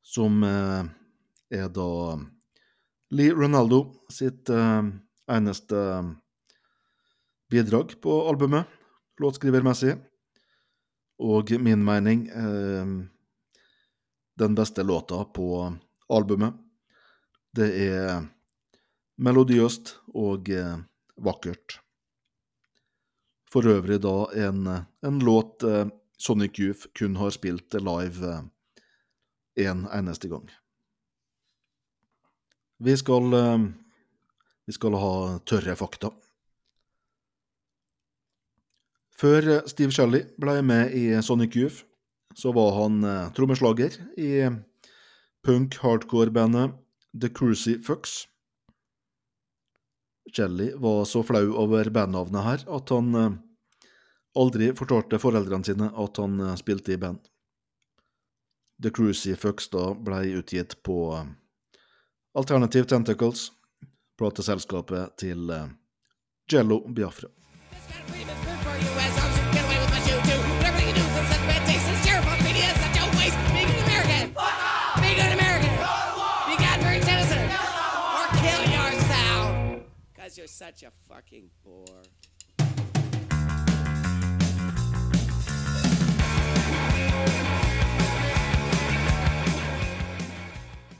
som 0.00 0.38
uh, 0.40 0.88
er 1.52 1.68
da 1.68 1.88
Lee 3.12 3.34
Ronaldo 3.36 3.82
sitt 4.08 4.48
uh, 4.48 4.88
eneste 5.28 5.82
bidrag 7.52 7.92
på 8.00 8.16
albumet, 8.30 8.72
låtskrivermessig. 9.20 9.98
Og 11.20 11.52
min 11.62 11.84
mening 11.86 12.24
den 14.34 14.56
beste 14.58 14.82
låta 14.82 15.20
på 15.30 15.46
albumet. 16.10 16.56
Det 17.54 17.68
er 17.84 18.26
melodiøst 19.22 19.94
og 20.10 20.50
vakkert. 21.14 21.83
For 23.54 23.70
øvrig 23.70 24.00
da 24.02 24.16
en, 24.48 24.66
en 25.06 25.18
låt 25.22 25.62
eh, 25.62 25.86
Sonic 26.18 26.58
Youth 26.58 26.88
kun 26.98 27.14
har 27.20 27.30
spilt 27.30 27.76
live 27.78 28.32
én 29.54 29.70
en 29.70 29.86
eneste 29.94 30.28
gang. 30.28 30.50
Vi 32.82 32.96
skal, 32.96 33.32
eh, 33.38 33.58
vi 34.66 34.72
skal 34.72 34.98
ha 34.98 35.38
tørre 35.46 35.76
fakta. 35.78 36.10
Før 39.14 39.48
eh, 39.52 39.66
Steve 39.70 39.94
Shelley 39.94 40.26
ble 40.40 40.58
med 40.62 40.90
i 40.98 41.06
Sonic 41.22 41.54
Youth, 41.56 41.84
så 42.34 42.50
var 42.52 42.74
han 42.82 43.04
eh, 43.04 43.30
trommeslager 43.36 44.00
i 44.18 44.50
punk-hardcore-bandet 45.46 46.74
The 47.14 47.30
Cruisy 47.30 47.78
Shelley 50.32 50.72
var 50.74 51.04
så 51.04 51.22
flau 51.22 51.52
over 51.60 51.90
bandnavnet 51.90 52.44
her 52.44 52.64
at 52.76 52.90
han 52.94 53.14
eh, 53.14 53.36
aldri 54.40 54.70
fortalte 54.76 55.20
foreldrene 55.22 55.66
sine 55.66 55.90
at 55.90 56.20
han 56.22 56.40
eh, 56.40 56.56
spilte 56.60 56.94
i 56.94 57.00
band. 57.00 57.20
The 58.82 58.90
Fucks 59.36 59.68
da 59.70 59.92
ble 59.94 60.24
utgitt 60.40 60.82
på 60.82 60.98
eh, 61.18 61.28
Alternative 62.34 62.84
Tentacles, 62.90 63.52
plateselskapet 64.18 65.16
til 65.18 65.52
Jello 66.50 66.80
Biafra. 66.88 67.28
Such 80.54 80.84
a 80.84 80.90
fucking 81.08 81.50
bore. 81.64 82.02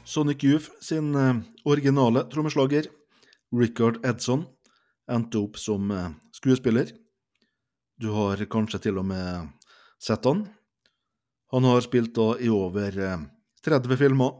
Sonic 0.03 0.43
Youth 0.43 0.69
sin 0.81 1.15
eh, 1.15 1.35
originale 1.63 2.25
trommeslager, 2.31 2.89
Richard 3.55 4.05
Edson, 4.05 4.43
endte 5.07 5.39
opp 5.39 5.55
som 5.57 5.91
eh, 5.91 6.11
skuespiller. 6.35 6.91
Du 7.95 8.11
har 8.11 8.43
kanskje 8.51 8.81
til 8.89 8.99
og 8.99 9.07
med 9.07 9.55
sett 10.03 10.27
han. 10.27 10.43
Han 11.55 11.63
har 11.63 11.79
spilt 11.85 12.11
da 12.19 12.33
i 12.43 12.51
over 12.51 12.99
eh, 12.99 13.23
30 13.63 14.03
filmer, 14.03 14.35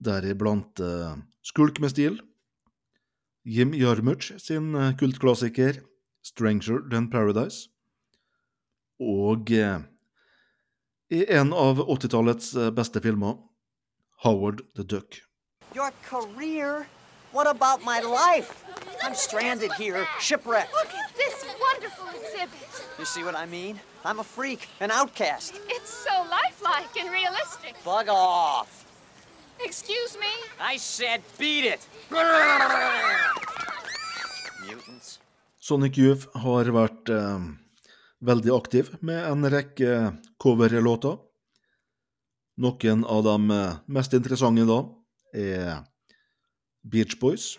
deriblant 0.00 0.80
eh, 0.80 1.20
Skulk 1.44 1.80
med 1.80 1.92
stil, 1.92 2.20
Jim 3.46 3.72
Jarmusch 3.72 4.38
sin 4.40 4.74
eh, 4.74 4.92
kultklassiker 4.92 5.80
Stranger 6.22 6.80
Than 6.90 7.08
Paradise, 7.08 7.68
og 9.00 9.50
eh, 9.50 9.80
i 11.10 11.24
en 11.32 11.52
av 11.56 11.80
80-tallets 11.80 12.54
eh, 12.56 12.70
beste 12.70 13.00
filmer, 13.00 13.38
Howard 14.24 14.60
the 14.76 14.84
Duck. 14.84 15.22
Your 15.74 15.90
career? 16.04 16.86
What 17.32 17.46
about 17.46 17.84
my 17.84 18.00
life? 18.00 18.64
I'm 19.02 19.14
stranded 19.14 19.72
here, 19.72 20.06
shipwrecked. 20.18 20.72
Look 20.74 20.92
at 20.92 21.16
this 21.16 21.44
wonderful 21.60 22.08
exhibit. 22.08 22.68
You 22.98 23.06
see 23.06 23.22
what 23.24 23.34
I 23.34 23.46
mean? 23.46 23.80
I'm 24.04 24.18
a 24.18 24.24
freak, 24.24 24.68
an 24.80 24.90
outcast. 24.90 25.58
It's 25.68 25.88
so 25.88 26.10
lifelike 26.28 26.94
and 26.98 27.10
realistic. 27.10 27.82
Bug 27.84 28.08
off. 28.10 28.84
Excuse 29.64 30.16
me? 30.18 30.32
I 30.60 30.76
said 30.78 31.20
beat 31.38 31.64
it. 31.64 31.86
Mutants. 34.66 35.18
Sonic 35.60 35.98
Youth 35.98 36.26
har 36.40 36.70
vært 36.72 37.10
eh, 37.12 37.42
veldig 38.24 38.52
aktiv 38.56 38.88
med 39.04 39.20
en 39.28 39.44
rekke 39.52 39.96
coverlåter. 40.40 41.18
Noen 42.60 43.04
av 43.04 43.24
de 43.28 43.36
eh, 43.56 43.78
mest 43.92 44.16
interessante 44.16 44.64
da 44.68 44.80
er 45.36 45.84
Beach 46.80 47.18
Boys, 47.20 47.58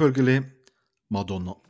eh, 0.00 0.06
selvfølgelig 0.06 0.44
Madonna. 1.10 1.69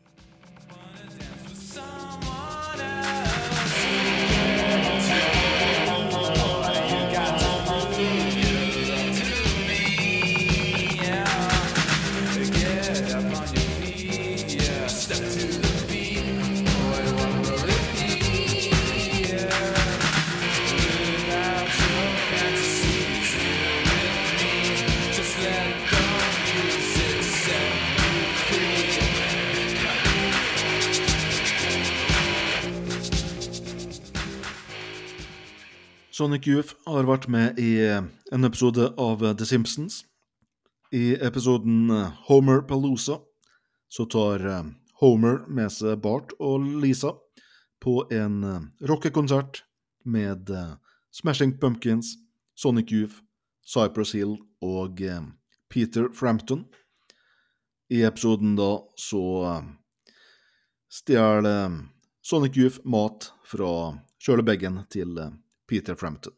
Sonic 36.20 36.44
Youth 36.44 36.74
har 36.84 37.06
vært 37.08 37.30
med 37.32 37.56
i 37.56 37.78
en 37.80 38.44
episode 38.44 38.90
av 39.00 39.22
The 39.24 39.46
Simpsons. 39.48 40.02
I 40.92 41.14
episoden 41.16 41.88
Homer 42.26 42.60
Palooza 42.68 43.22
så 43.88 44.04
tar 44.04 44.44
eh, 44.44 44.68
Homer 45.00 45.40
med 45.48 45.72
seg 45.72 46.02
Bart 46.04 46.34
og 46.36 46.68
Lisa 46.82 47.14
på 47.80 48.02
en 48.12 48.36
eh, 48.44 48.68
rockekonsert 48.92 49.62
med 50.04 50.52
eh, 50.52 50.76
Smashing 51.08 51.56
Pumpkins, 51.56 52.12
Sonic 52.52 52.92
Youth, 52.92 53.24
Cypress 53.64 54.12
Hill 54.12 54.36
og 54.60 55.00
eh, 55.00 55.24
Peter 55.72 56.12
Frampton. 56.12 56.66
I 57.88 58.04
episoden 58.04 58.58
da 58.60 58.74
så 59.08 59.26
eh, 59.54 59.68
stjeler 61.00 61.54
eh, 61.56 61.84
Sonic 62.20 62.60
Youth 62.60 62.84
mat 62.84 63.32
fra 63.48 63.94
kjølebagen 64.20 64.82
til 64.92 65.16
eh, 65.16 65.38
Peter 65.70 65.94
Frampton. 65.94 66.32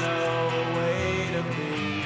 No 0.00 0.72
way 0.76 1.28
to 1.34 1.42
be. 1.56 2.02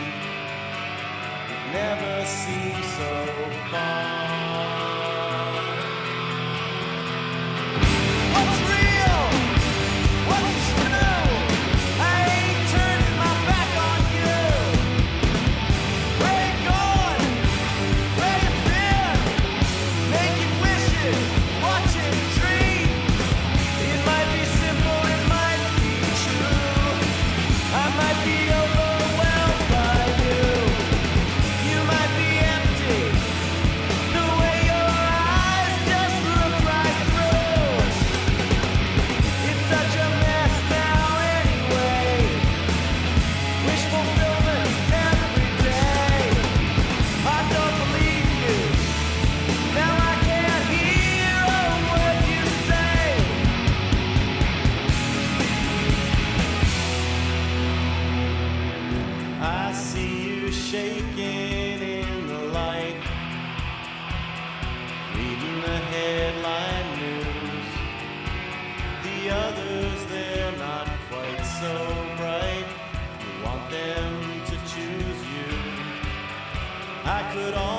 Never 1.72 2.26
seems 2.26 2.86
so 2.98 3.26
far. 3.70 4.07
I 77.48 77.50
could 77.50 77.77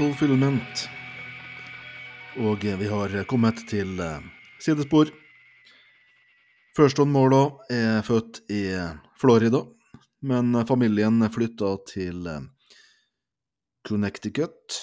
Fulfillment. 0.00 0.86
Og 2.40 2.62
eh, 2.64 2.76
vi 2.80 2.86
har 2.88 3.12
kommet 3.28 3.58
til 3.68 3.98
eh, 4.00 4.22
sidespor. 4.56 5.10
Firstone 6.72 7.12
Morla 7.12 7.40
er 7.68 8.00
født 8.06 8.40
i 8.48 8.62
Florida, 9.20 9.60
men 10.24 10.56
familien 10.64 11.20
flytta 11.28 11.74
til 11.90 12.30
eh, 12.32 12.48
Connecticut. 13.84 14.78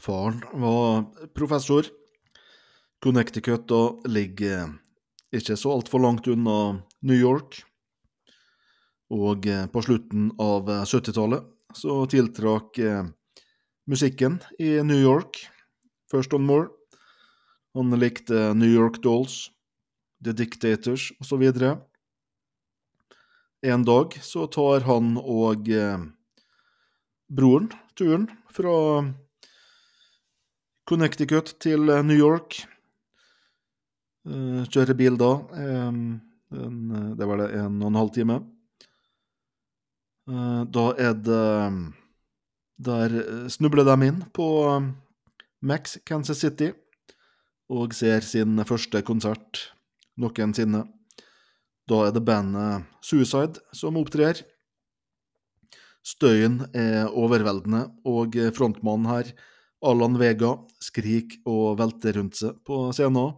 Faren 0.00 0.40
var 0.64 1.04
professor. 1.36 1.92
Connecticut 3.04 3.68
da 3.68 3.84
ligger 4.08 4.78
ikke 5.28 5.60
så 5.60 5.76
altfor 5.76 6.06
langt 6.08 6.32
unna 6.32 6.58
New 7.04 7.20
York. 7.20 7.60
Og 9.12 9.44
på 9.44 9.88
slutten 9.90 10.32
av 10.40 10.72
eh, 10.72 10.86
70-tallet 10.88 11.56
så 11.76 12.04
tiltrakk 12.10 12.78
eh, 12.78 13.04
musikken 13.86 14.38
i 14.58 14.82
New 14.82 15.00
York 15.00 15.48
First 16.10 16.34
on 16.34 16.46
More. 16.46 16.68
Han 17.74 17.94
likte 17.98 18.54
New 18.54 18.70
York 18.70 19.02
Dolls, 19.02 19.50
The 20.24 20.32
Dictators 20.32 21.12
osv. 21.20 21.44
En 23.62 23.84
dag 23.84 24.16
så 24.22 24.46
tar 24.46 24.86
han 24.88 25.16
og 25.20 25.68
eh, 25.70 25.98
broren 27.30 27.70
turen 27.94 28.26
fra 28.50 28.74
Connecticut 30.90 31.54
til 31.62 31.88
eh, 31.90 32.02
New 32.06 32.18
York. 32.18 32.62
Kjører 34.30 34.92
bil 34.94 35.14
da. 35.16 35.30
en, 35.56 36.10
det 37.16 37.26
var 37.26 37.40
det 37.40 37.46
en 37.56 37.78
og 37.80 37.86
en 37.88 37.96
halv 37.96 38.10
time. 38.12 38.36
Eh, 40.30 40.62
da 40.70 40.86
er 40.98 41.14
det 41.14 41.94
Der 42.80 43.12
eh, 43.12 43.48
snubler 43.52 43.84
de 43.84 43.96
inn 44.06 44.22
på 44.32 44.46
eh, 44.70 44.86
Max 45.60 45.98
Kansas 46.06 46.40
City 46.40 46.70
og 47.70 47.92
ser 47.94 48.24
sin 48.26 48.58
første 48.66 49.02
konsert 49.06 49.60
noensinne. 50.18 50.86
Da 51.86 51.98
er 52.06 52.14
det 52.14 52.24
bandet 52.26 52.88
Suicide 53.04 53.60
som 53.76 53.98
opptrer. 54.00 54.40
Støyen 56.02 56.64
er 56.74 57.12
overveldende, 57.12 57.84
og 58.08 58.34
frontmannen 58.56 59.06
her, 59.12 59.30
Allan 59.86 60.16
Vega, 60.18 60.56
skriker 60.82 61.44
og 61.46 61.78
velter 61.78 62.16
rundt 62.18 62.40
seg 62.40 62.58
på 62.66 62.88
scenen. 62.96 63.36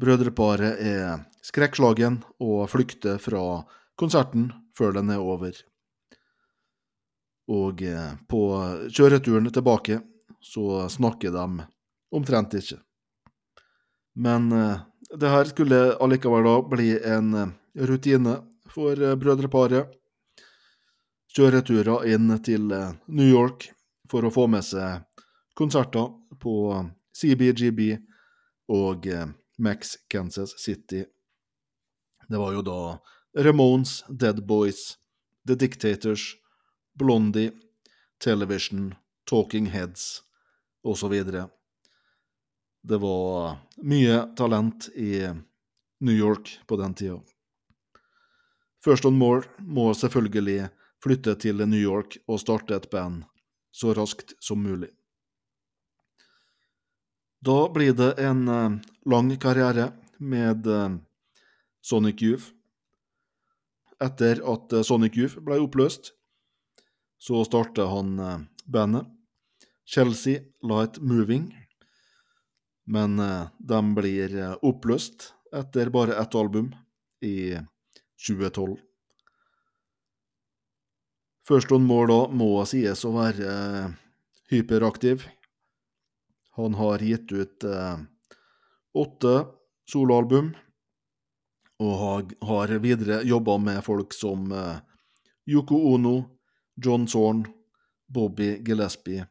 Brødreparet 0.00 0.80
er 0.82 1.22
skrekkslagen 1.44 2.22
og 2.40 2.66
flykter 2.72 3.20
fra 3.22 3.60
konserten 4.00 4.50
før 4.78 4.94
den 4.98 5.10
er 5.10 5.22
over. 5.22 5.56
Og 7.48 7.82
eh, 7.82 8.12
på 8.28 8.42
kjøreturen 8.92 9.48
tilbake 9.52 10.00
så 10.44 10.84
snakker 10.92 11.32
de 11.34 11.64
omtrent 12.14 12.54
ikke. 12.58 12.78
Men 14.20 14.52
eh, 14.52 14.84
det 15.16 15.32
her 15.32 15.48
skulle 15.48 15.80
allikevel 15.96 16.44
da 16.44 16.56
bli 16.68 16.90
en 16.98 17.32
eh, 17.34 17.54
rutine 17.88 18.38
for 18.68 19.16
brødreparet. 19.16 19.94
Kjøreturer 21.32 22.08
inn 22.08 22.32
til 22.44 22.68
New 22.68 23.28
York 23.28 23.68
for 24.10 24.24
å 24.24 24.32
få 24.32 24.46
med 24.50 24.64
seg 24.64 25.04
konserter 25.56 26.08
på 26.40 26.54
CBGB 27.14 27.92
og 28.74 29.06
Max 29.60 29.94
Kansas 30.10 30.56
City. 30.60 31.04
Det 32.28 32.40
var 32.40 32.56
jo 32.56 32.64
da 32.64 32.78
Ramones, 33.36 34.04
Dead 34.08 34.46
Boys, 34.46 34.98
The 35.46 35.54
Dictators, 35.54 36.34
Blondie, 36.94 37.52
Television, 38.18 38.94
Talking 39.24 39.66
Heads 39.66 40.22
osv. 40.84 41.24
Det 42.82 42.98
var 42.98 43.58
mye 43.82 44.20
talent 44.36 44.88
i 44.94 45.28
New 46.00 46.14
York 46.16 46.60
på 46.66 46.76
den 46.76 46.94
tida. 46.94 47.20
First 48.84 49.04
On 49.04 49.18
More 49.18 49.42
må 49.58 49.90
selvfølgelig 49.94 50.68
flytte 51.02 51.34
til 51.34 51.66
New 51.66 51.80
York 51.80 52.18
og 52.26 52.40
starte 52.40 52.76
et 52.78 52.90
band 52.90 53.24
så 53.74 53.94
raskt 53.94 54.34
som 54.42 54.62
mulig. 54.62 54.90
Da 57.44 57.68
blir 57.70 57.94
det 57.94 58.14
en 58.18 58.48
eh, 58.48 58.78
lang 59.06 59.30
karriere 59.38 59.92
med 60.18 60.66
eh, 60.66 60.96
Sonic 61.82 62.22
Youth. 62.22 62.50
Etter 63.98 64.38
at 64.46 64.72
eh, 64.72 64.84
Sonic 64.86 65.16
Youth 65.18 65.40
ble 65.42 65.58
oppløst, 65.62 66.12
så 67.18 67.42
starta 67.46 67.88
han 67.90 68.18
eh, 68.22 68.42
bandet 68.70 69.08
Chelsea 69.88 70.44
Light 70.62 71.00
Moving, 71.02 71.50
men 72.86 73.18
eh, 73.18 73.48
de 73.58 73.80
blir 73.96 74.36
oppløst 74.62 75.32
etter 75.54 75.90
bare 75.90 76.18
ett 76.20 76.36
album 76.38 76.70
i 77.24 77.56
2012. 78.26 78.76
First 81.48 81.72
må 81.72 82.02
da 82.06 82.20
må 82.28 82.50
sies 82.68 83.06
å 83.08 83.14
være 83.14 83.52
hyperaktiv. 84.52 85.24
Han 86.60 86.76
har 86.76 87.00
gitt 87.00 87.32
ut 87.32 87.64
åtte 88.92 89.32
soloalbum, 89.88 90.50
og 91.78 92.32
har, 92.42 92.72
videre 92.82 93.22
jobba 93.22 93.58
med 93.62 93.84
folk 93.86 94.14
som 94.14 94.50
eh, 94.52 94.78
Yoko 95.46 95.78
Ono, 95.94 96.16
John 96.74 97.06
Zorn, 97.08 97.44
Bobby 98.06 98.58
Gillespie, 98.66 99.26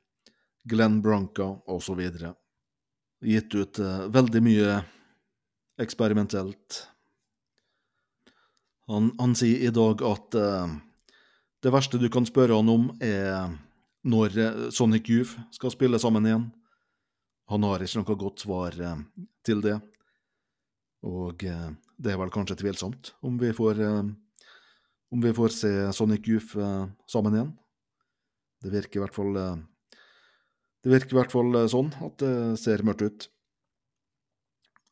Glenn 0.64 1.02
Branca 1.02 1.50
osv. 1.68 2.02
Gitt 3.22 3.56
ut 3.56 3.80
eh, 3.80 4.06
veldig 4.08 4.44
mye 4.44 4.78
eksperimentelt. 5.82 6.84
Han, 8.88 9.12
han 9.20 9.36
sier 9.36 9.68
i 9.68 9.74
dag 9.76 10.04
at 10.08 10.38
eh, 10.40 10.76
det 11.66 11.74
verste 11.74 12.00
du 12.00 12.08
kan 12.14 12.28
spørre 12.28 12.56
han 12.56 12.72
om, 12.72 12.92
er 13.04 13.52
når 14.08 14.72
Sonic 14.72 15.10
Youth 15.12 15.36
skal 15.52 15.74
spille 15.74 16.00
sammen 16.00 16.24
igjen. 16.30 16.46
Han 17.52 17.66
har 17.68 17.84
ikke 17.84 18.00
noe 18.00 18.16
godt 18.22 18.44
svar 18.46 18.78
til 19.44 19.64
det. 19.66 19.74
Og 21.04 21.44
det 21.98 22.14
er 22.14 22.20
vel 22.22 22.34
kanskje 22.34 22.60
tvilsomt 22.62 23.14
om 23.26 23.40
vi 23.42 23.50
får, 23.56 23.80
eh, 23.82 24.04
om 25.14 25.24
vi 25.24 25.34
får 25.34 25.54
se 25.54 25.72
Sonic 25.94 26.28
Youth 26.30 26.58
eh, 26.58 26.86
sammen 27.10 27.34
igjen. 27.34 27.56
Det 28.62 28.74
virker 28.74 29.00
i 29.00 29.04
hvert 29.06 29.18
fall 29.18 29.38
eh, 29.38 29.58
Det 30.84 30.94
virker 30.94 31.16
i 31.16 31.18
hvert 31.18 31.34
fall 31.34 31.58
sånn 31.68 31.90
at 32.06 32.22
det 32.22 32.60
ser 32.62 32.84
mørkt 32.86 33.02
ut. 33.02 33.26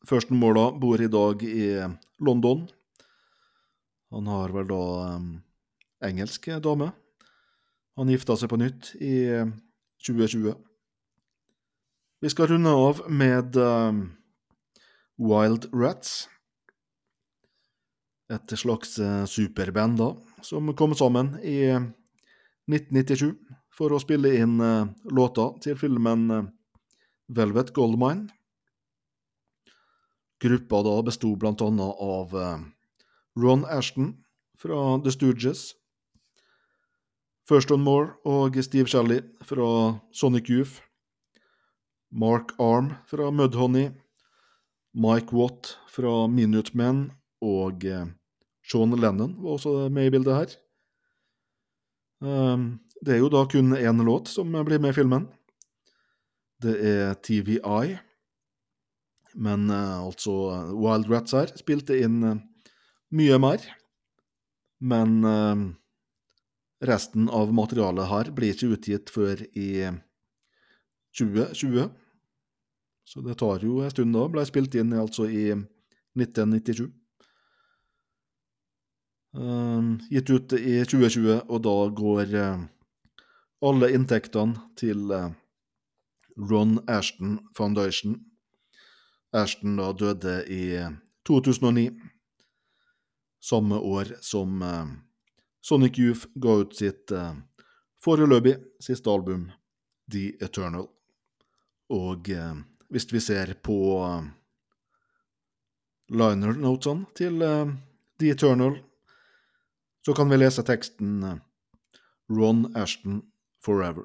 Førsten 0.04 0.36
Måla 0.36 0.68
bor 0.76 1.00
i 1.00 1.08
dag 1.08 1.40
i 1.46 1.78
London. 2.20 2.66
Han 4.12 4.26
har 4.28 4.52
vel 4.52 4.66
da 4.68 4.82
engelsk 6.04 6.50
dame. 6.60 6.90
Han 7.96 8.12
gifta 8.12 8.36
seg 8.36 8.50
på 8.50 8.58
nytt 8.60 8.90
i 8.98 9.14
eh, 9.38 9.54
2020. 10.04 10.52
Vi 12.20 12.34
skal 12.34 12.50
runde 12.50 12.74
av 12.74 13.04
med 13.08 13.56
Wild 15.16 15.70
Rats. 15.72 16.26
Et 18.32 18.56
slags 18.58 18.98
eh, 18.98 19.24
superband 19.30 20.00
da, 20.00 20.08
som 20.42 20.72
kom 20.74 20.94
sammen 20.98 21.36
i 21.46 21.60
1997 21.70 23.36
for 23.70 23.94
å 23.94 24.00
spille 24.02 24.32
inn 24.40 24.56
låta 25.14 25.52
til 25.62 25.78
filmen 25.78 26.24
eh, 26.34 26.48
Velvet 27.28 27.72
Goldmine. 27.74 28.26
Gruppa 30.42 30.82
da 30.84 30.94
besto 31.06 31.32
blant 31.38 31.62
annet 31.64 32.02
av 32.02 32.34
eh, 32.34 32.64
Ron 33.38 33.64
Ashton 33.70 34.16
fra 34.58 34.98
The 35.04 35.12
Stooges, 35.14 35.74
First 37.46 37.70
On 37.70 37.82
More 37.84 38.16
og 38.26 38.58
Steve 38.64 38.90
Shelley 38.90 39.22
fra 39.46 40.00
Sonic 40.10 40.50
Youth, 40.50 40.82
Mark 42.10 42.56
Arm 42.58 42.96
fra 43.06 43.30
Mudhoney, 43.30 43.92
Mike 44.94 45.30
Watt 45.36 45.76
fra 45.92 46.26
Minutemen 46.26 47.10
og 47.44 47.84
eh, 47.84 48.06
Sean 48.66 48.94
Lennon 48.96 49.36
var 49.42 49.58
også 49.58 49.88
med 49.92 50.08
i 50.08 50.14
bildet 50.14 50.36
her. 50.36 50.56
Um, 52.24 52.78
det 53.04 53.14
er 53.14 53.20
jo 53.20 53.28
da 53.30 53.44
kun 53.44 53.76
én 53.76 54.04
låt 54.04 54.30
som 54.32 54.52
blir 54.64 54.80
med 54.80 54.94
i 54.94 54.96
filmen. 54.96 55.26
Det 56.62 56.76
er 56.80 57.14
TVI. 57.20 57.98
Men 59.36 59.70
eh, 59.70 59.98
altså 60.00 60.32
Wild 60.72 61.10
Rats 61.12 61.34
her 61.36 61.52
spilte 61.60 61.98
inn 62.00 62.22
eh, 62.24 62.40
mye 63.16 63.38
mer. 63.42 63.66
Men 64.80 65.18
eh, 65.28 65.66
resten 66.88 67.28
av 67.32 67.52
materialet 67.56 68.08
her 68.10 68.32
blir 68.36 68.56
ikke 68.56 68.72
utgitt 68.76 69.12
før 69.12 69.44
i 69.52 69.70
2020. 71.16 71.90
Så 73.06 73.22
det 73.22 73.36
tar 73.38 73.62
jo 73.64 73.82
en 73.84 73.92
stund 73.92 74.16
da. 74.16 74.24
Ble 74.32 74.46
spilt 74.48 74.74
inn 74.80 74.96
altså 74.96 75.28
i 75.28 75.50
1997. 76.16 76.88
Eh, 79.36 79.82
gitt 80.10 80.30
ut 80.30 80.52
i 80.52 80.84
2020, 80.84 81.42
og 81.48 81.62
da 81.64 81.74
går 81.92 82.34
eh, 82.40 82.60
alle 83.68 83.90
inntektene 83.92 84.56
til 84.80 85.10
eh, 85.12 85.34
Ron 86.50 86.78
Ashton 86.88 87.38
Foundation. 87.56 88.16
Ashton 89.36 89.76
da 89.76 89.90
døde 89.92 90.38
i 90.48 90.62
2009, 91.28 91.90
samme 93.44 93.76
år 93.76 94.14
som 94.24 94.62
eh, 94.62 94.96
Sonic 95.60 95.98
Youth 96.00 96.32
ga 96.40 96.56
ut 96.62 96.76
sitt 96.78 97.12
eh, 97.12 97.36
foreløpig 98.00 98.56
siste 98.80 99.12
album, 99.12 99.50
The 100.08 100.30
Eternal. 100.40 100.88
Og 101.92 102.32
eh, 102.32 102.56
hvis 102.88 103.12
vi 103.12 103.20
ser 103.20 103.52
på 103.60 103.78
eh, 104.00 104.26
liner-notene 106.16 107.12
til 107.18 107.42
eh, 107.44 107.74
The 108.16 108.32
Eternal, 108.32 108.80
så 110.06 110.14
kan 110.14 110.28
vi 110.30 110.36
lese 110.36 110.62
teksten 110.62 111.22
eh, 111.22 111.38
Ron 112.30 112.76
Ashton 112.76 113.22
Forever. 113.64 114.04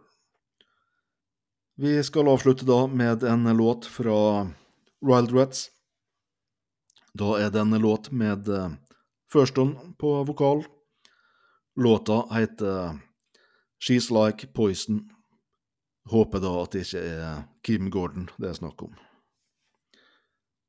Vi 1.78 2.04
skal 2.04 2.28
avslutte 2.28 2.66
da 2.66 2.88
med 2.88 3.24
en 3.24 3.58
låt 3.58 3.86
fra 3.86 4.48
Wild 5.02 5.34
Rats. 5.36 5.68
Da 7.14 7.36
er 7.38 7.52
det 7.54 7.62
en 7.62 7.78
låt 7.82 8.10
med 8.12 8.50
eh, 8.50 8.72
på 9.98 10.24
vokal. 10.24 10.64
Låta 11.76 12.26
heter 12.34 12.98
She's 13.78 14.10
Like 14.10 14.48
Poison. 14.48 15.04
Håper 16.10 16.42
da 16.42 16.56
at 16.64 16.72
det 16.74 16.82
ikke 16.88 17.04
er 17.14 17.44
Kim 17.62 17.92
Gordon 17.94 18.26
det 18.42 18.50
er 18.50 18.58
snakk 18.58 18.82
om. 18.82 18.98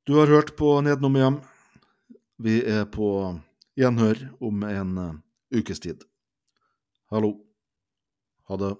Du 0.04 0.12
har 0.20 0.26
hørt 0.26 0.52
på 0.60 0.74
Nedenom 0.84 1.16
hjem. 1.16 1.40
Vi 2.36 2.58
er 2.68 2.84
på 2.84 3.08
gjenhør 3.78 4.20
om 4.40 4.64
en 4.68 4.98
eh, 4.98 5.14
ukes 5.58 5.80
tid. 5.80 6.04
Hallo. 7.12 7.34
Ha 8.48 8.56
det. 8.60 8.72